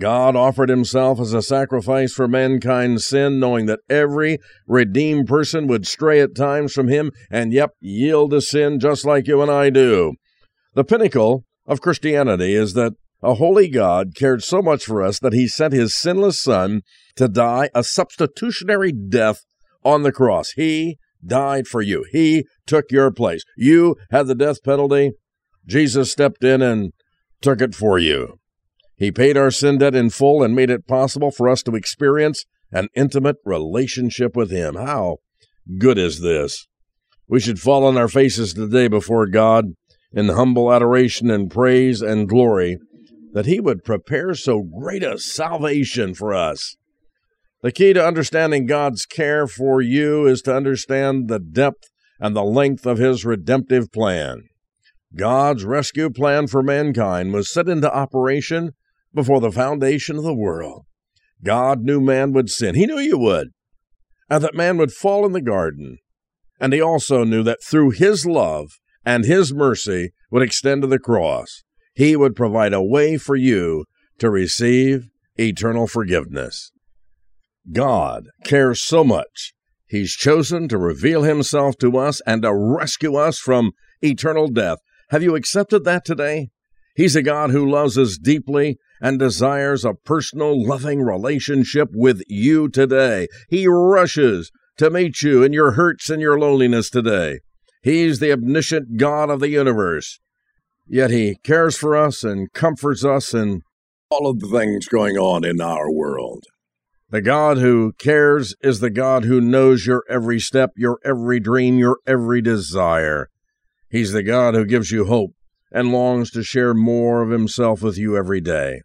God 0.00 0.36
offered 0.36 0.70
himself 0.70 1.20
as 1.20 1.34
a 1.34 1.42
sacrifice 1.42 2.14
for 2.14 2.26
mankind's 2.26 3.06
sin, 3.06 3.38
knowing 3.38 3.66
that 3.66 3.80
every 3.90 4.38
redeemed 4.66 5.28
person 5.28 5.66
would 5.66 5.86
stray 5.86 6.22
at 6.22 6.34
times 6.34 6.72
from 6.72 6.88
him 6.88 7.12
and, 7.30 7.52
yep, 7.52 7.72
yield 7.78 8.30
to 8.30 8.40
sin 8.40 8.80
just 8.80 9.04
like 9.04 9.26
you 9.26 9.42
and 9.42 9.50
I 9.50 9.68
do. 9.68 10.14
The 10.72 10.84
pinnacle 10.84 11.44
of 11.66 11.82
Christianity 11.82 12.54
is 12.54 12.72
that 12.72 12.94
a 13.22 13.34
holy 13.34 13.68
God 13.68 14.14
cared 14.14 14.42
so 14.42 14.62
much 14.62 14.84
for 14.84 15.02
us 15.02 15.18
that 15.18 15.32
he 15.32 15.48
sent 15.48 15.72
his 15.72 15.94
sinless 15.94 16.40
Son 16.40 16.82
to 17.16 17.28
die 17.28 17.70
a 17.74 17.82
substitutionary 17.82 18.92
death 18.92 19.44
on 19.84 20.02
the 20.02 20.12
cross. 20.12 20.52
He 20.52 20.98
died 21.24 21.66
for 21.66 21.82
you. 21.82 22.04
He 22.12 22.44
took 22.66 22.86
your 22.90 23.10
place. 23.10 23.42
You 23.56 23.96
had 24.10 24.26
the 24.26 24.34
death 24.34 24.62
penalty. 24.62 25.12
Jesus 25.66 26.12
stepped 26.12 26.44
in 26.44 26.62
and 26.62 26.92
took 27.40 27.60
it 27.60 27.74
for 27.74 27.98
you. 27.98 28.38
He 28.96 29.12
paid 29.12 29.36
our 29.36 29.50
sin 29.50 29.78
debt 29.78 29.94
in 29.94 30.10
full 30.10 30.42
and 30.42 30.54
made 30.54 30.70
it 30.70 30.86
possible 30.86 31.30
for 31.30 31.48
us 31.48 31.62
to 31.64 31.76
experience 31.76 32.44
an 32.72 32.88
intimate 32.94 33.36
relationship 33.44 34.36
with 34.36 34.50
Him. 34.50 34.74
How 34.74 35.18
good 35.78 35.98
is 35.98 36.20
this? 36.20 36.66
We 37.28 37.40
should 37.40 37.60
fall 37.60 37.84
on 37.84 37.96
our 37.96 38.08
faces 38.08 38.54
today 38.54 38.88
before 38.88 39.26
God 39.26 39.66
in 40.12 40.30
humble 40.30 40.72
adoration 40.72 41.30
and 41.30 41.50
praise 41.50 42.00
and 42.00 42.28
glory 42.28 42.78
that 43.38 43.46
He 43.46 43.60
would 43.60 43.84
prepare 43.84 44.34
so 44.34 44.64
great 44.64 45.04
a 45.04 45.16
salvation 45.16 46.12
for 46.12 46.34
us. 46.34 46.74
The 47.62 47.70
key 47.70 47.92
to 47.92 48.04
understanding 48.04 48.66
God's 48.66 49.06
care 49.06 49.46
for 49.46 49.80
you 49.80 50.26
is 50.26 50.42
to 50.42 50.56
understand 50.56 51.28
the 51.28 51.38
depth 51.38 51.88
and 52.18 52.34
the 52.34 52.42
length 52.42 52.84
of 52.84 52.98
His 52.98 53.24
redemptive 53.24 53.92
plan. 53.92 54.48
God's 55.14 55.64
rescue 55.64 56.10
plan 56.10 56.48
for 56.48 56.64
mankind 56.64 57.32
was 57.32 57.48
set 57.48 57.68
into 57.68 57.88
operation 57.94 58.72
before 59.14 59.40
the 59.40 59.52
foundation 59.52 60.16
of 60.16 60.24
the 60.24 60.34
world. 60.34 60.86
God 61.44 61.82
knew 61.82 62.00
man 62.00 62.32
would 62.32 62.50
sin. 62.50 62.74
He 62.74 62.86
knew 62.86 62.98
you 62.98 63.18
would. 63.18 63.50
And 64.28 64.42
that 64.42 64.56
man 64.56 64.78
would 64.78 64.90
fall 64.90 65.24
in 65.24 65.30
the 65.30 65.40
garden. 65.40 65.98
And 66.58 66.72
he 66.72 66.80
also 66.80 67.22
knew 67.22 67.44
that 67.44 67.62
through 67.62 67.90
his 67.90 68.26
love 68.26 68.80
and 69.04 69.24
his 69.24 69.54
mercy 69.54 70.10
would 70.32 70.42
extend 70.42 70.82
to 70.82 70.88
the 70.88 70.98
cross, 70.98 71.62
he 71.98 72.14
would 72.14 72.36
provide 72.36 72.72
a 72.72 72.80
way 72.80 73.16
for 73.16 73.34
you 73.34 73.84
to 74.20 74.30
receive 74.30 75.08
eternal 75.36 75.88
forgiveness. 75.88 76.70
God 77.72 78.28
cares 78.44 78.80
so 78.80 79.02
much. 79.02 79.52
He's 79.88 80.12
chosen 80.12 80.68
to 80.68 80.78
reveal 80.78 81.24
himself 81.24 81.76
to 81.78 81.96
us 81.98 82.20
and 82.24 82.42
to 82.42 82.54
rescue 82.54 83.16
us 83.16 83.40
from 83.40 83.72
eternal 84.00 84.46
death. 84.46 84.78
Have 85.10 85.24
you 85.24 85.34
accepted 85.34 85.82
that 85.84 86.04
today? 86.04 86.50
He's 86.94 87.16
a 87.16 87.22
God 87.22 87.50
who 87.50 87.68
loves 87.68 87.98
us 87.98 88.16
deeply 88.16 88.78
and 89.00 89.18
desires 89.18 89.84
a 89.84 89.94
personal, 89.94 90.64
loving 90.64 91.02
relationship 91.02 91.88
with 91.92 92.22
you 92.28 92.68
today. 92.68 93.26
He 93.48 93.66
rushes 93.66 94.52
to 94.76 94.88
meet 94.88 95.22
you 95.22 95.42
in 95.42 95.52
your 95.52 95.72
hurts 95.72 96.10
and 96.10 96.22
your 96.22 96.38
loneliness 96.38 96.90
today. 96.90 97.40
He's 97.82 98.20
the 98.20 98.30
omniscient 98.30 98.98
God 98.98 99.30
of 99.30 99.40
the 99.40 99.48
universe. 99.48 100.20
Yet 100.88 101.10
He 101.10 101.36
cares 101.42 101.76
for 101.76 101.94
us 101.94 102.24
and 102.24 102.52
comforts 102.52 103.04
us 103.04 103.34
in 103.34 103.60
all 104.10 104.30
of 104.30 104.40
the 104.40 104.48
things 104.48 104.88
going 104.88 105.16
on 105.16 105.44
in 105.44 105.60
our 105.60 105.92
world. 105.92 106.44
The 107.10 107.20
God 107.20 107.58
who 107.58 107.92
cares 107.98 108.54
is 108.62 108.80
the 108.80 108.90
God 108.90 109.24
who 109.24 109.40
knows 109.40 109.86
your 109.86 110.02
every 110.08 110.40
step, 110.40 110.72
your 110.76 110.98
every 111.04 111.40
dream, 111.40 111.78
your 111.78 111.98
every 112.06 112.40
desire. 112.40 113.28
He's 113.90 114.12
the 114.12 114.22
God 114.22 114.54
who 114.54 114.64
gives 114.64 114.90
you 114.90 115.06
hope 115.06 115.32
and 115.70 115.92
longs 115.92 116.30
to 116.30 116.42
share 116.42 116.72
more 116.72 117.22
of 117.22 117.30
Himself 117.30 117.82
with 117.82 117.98
you 117.98 118.16
every 118.16 118.40
day. 118.40 118.80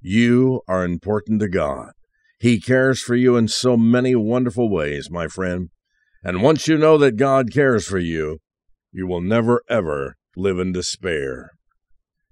You 0.00 0.62
are 0.66 0.84
important 0.84 1.40
to 1.40 1.48
God. 1.48 1.92
He 2.38 2.60
cares 2.60 3.02
for 3.02 3.14
you 3.14 3.36
in 3.36 3.48
so 3.48 3.76
many 3.76 4.14
wonderful 4.14 4.70
ways, 4.70 5.10
my 5.10 5.28
friend. 5.28 5.68
And 6.24 6.42
once 6.42 6.66
you 6.66 6.78
know 6.78 6.96
that 6.98 7.16
God 7.16 7.52
cares 7.52 7.86
for 7.86 7.98
you, 7.98 8.38
you 8.90 9.06
will 9.06 9.20
never, 9.20 9.62
ever 9.68 10.16
live 10.36 10.58
in 10.58 10.72
despair. 10.72 11.50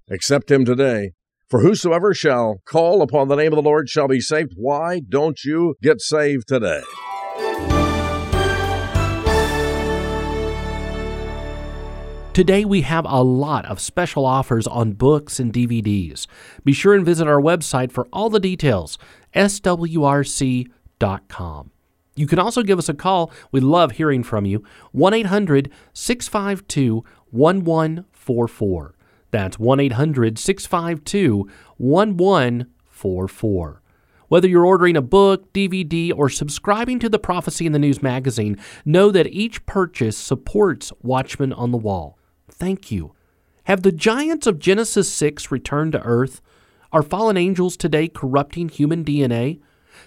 Accept 0.09 0.51
Him 0.51 0.65
today. 0.65 1.11
For 1.49 1.59
whosoever 1.59 2.13
shall 2.13 2.61
call 2.65 3.01
upon 3.01 3.27
the 3.27 3.35
name 3.35 3.51
of 3.51 3.57
the 3.57 3.61
Lord 3.61 3.89
shall 3.89 4.07
be 4.07 4.21
saved. 4.21 4.53
Why 4.55 5.01
don't 5.07 5.43
you 5.43 5.75
get 5.81 5.99
saved 5.99 6.47
today? 6.47 6.81
Today 12.33 12.63
we 12.63 12.79
have 12.83 13.05
a 13.09 13.21
lot 13.21 13.65
of 13.65 13.81
special 13.81 14.25
offers 14.25 14.65
on 14.65 14.93
books 14.93 15.37
and 15.37 15.51
DVDs. 15.51 16.27
Be 16.63 16.71
sure 16.71 16.93
and 16.93 17.05
visit 17.05 17.27
our 17.27 17.41
website 17.41 17.91
for 17.91 18.07
all 18.13 18.29
the 18.29 18.39
details, 18.39 18.97
swrc.com. 19.35 20.71
You 22.15 22.27
can 22.27 22.39
also 22.39 22.63
give 22.63 22.79
us 22.79 22.87
a 22.87 22.93
call. 22.93 23.31
We 23.51 23.59
love 23.59 23.91
hearing 23.93 24.23
from 24.23 24.45
you. 24.45 24.63
1 24.91 25.13
800 25.13 25.69
652 25.91 27.03
1144. 27.31 28.95
That's 29.31 29.57
1 29.57 29.79
800 29.79 30.37
652 30.37 31.49
1144. 31.77 33.81
Whether 34.27 34.47
you're 34.47 34.65
ordering 34.65 34.95
a 34.95 35.01
book, 35.01 35.51
DVD, 35.51 36.13
or 36.15 36.29
subscribing 36.29 36.99
to 36.99 37.09
the 37.09 37.19
Prophecy 37.19 37.65
in 37.65 37.73
the 37.73 37.79
News 37.79 38.01
magazine, 38.01 38.57
know 38.85 39.11
that 39.11 39.27
each 39.27 39.65
purchase 39.65 40.17
supports 40.17 40.93
Watchman 41.01 41.51
on 41.51 41.71
the 41.71 41.77
Wall. 41.77 42.17
Thank 42.49 42.91
you. 42.91 43.13
Have 43.65 43.81
the 43.81 43.91
giants 43.91 44.47
of 44.47 44.57
Genesis 44.57 45.11
6 45.11 45.51
returned 45.51 45.91
to 45.91 46.01
Earth? 46.01 46.41
Are 46.93 47.03
fallen 47.03 47.37
angels 47.37 47.75
today 47.75 48.07
corrupting 48.07 48.69
human 48.69 49.03
DNA? 49.03 49.59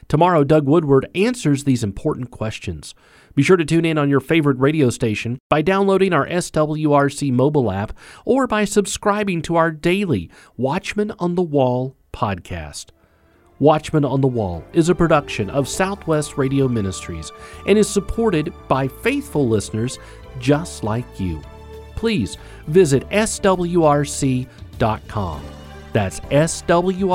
Tomorrow, 0.09 0.45
Doug 0.45 0.67
Woodward 0.67 1.07
answers 1.15 1.65
these 1.65 1.85
important 1.85 2.31
questions. 2.31 2.95
Be 3.35 3.43
sure 3.43 3.57
to 3.57 3.65
tune 3.65 3.85
in 3.85 3.99
on 3.99 4.11
your 4.11 4.21
favorite 4.21 4.59
radio 4.59 4.91
station 4.91 5.39
by 5.51 5.63
downloading 5.63 6.13
our 6.13 6.27
SWRC 6.27 7.33
mobile 7.33 7.71
app 7.71 7.97
or 8.25 8.47
by 8.47 8.65
subscribing 8.65 9.43
to 9.43 9.57
our 9.57 9.71
daily 9.71 10.31
Watchman 10.57 11.13
on 11.19 11.35
the 11.35 11.43
Wall 11.43 11.97
podcast. 12.13 12.87
Watchman 13.59 14.05
on 14.05 14.21
the 14.21 14.29
Wall 14.29 14.65
is 14.73 14.89
a 14.89 14.95
production 14.95 15.49
of 15.51 15.69
Southwest 15.69 16.37
Radio 16.37 16.69
Ministries 16.69 17.33
and 17.67 17.79
is 17.79 17.89
supported 17.89 18.53
by 18.69 18.89
faithful 18.89 19.49
listeners 19.49 19.99
just 20.41 20.83
like 20.85 21.21
you 21.21 21.43
please 22.05 22.37
visit 22.67 23.09
swrc.com. 23.09 24.47
That's 25.95 26.21
swrc.com. 26.21 27.15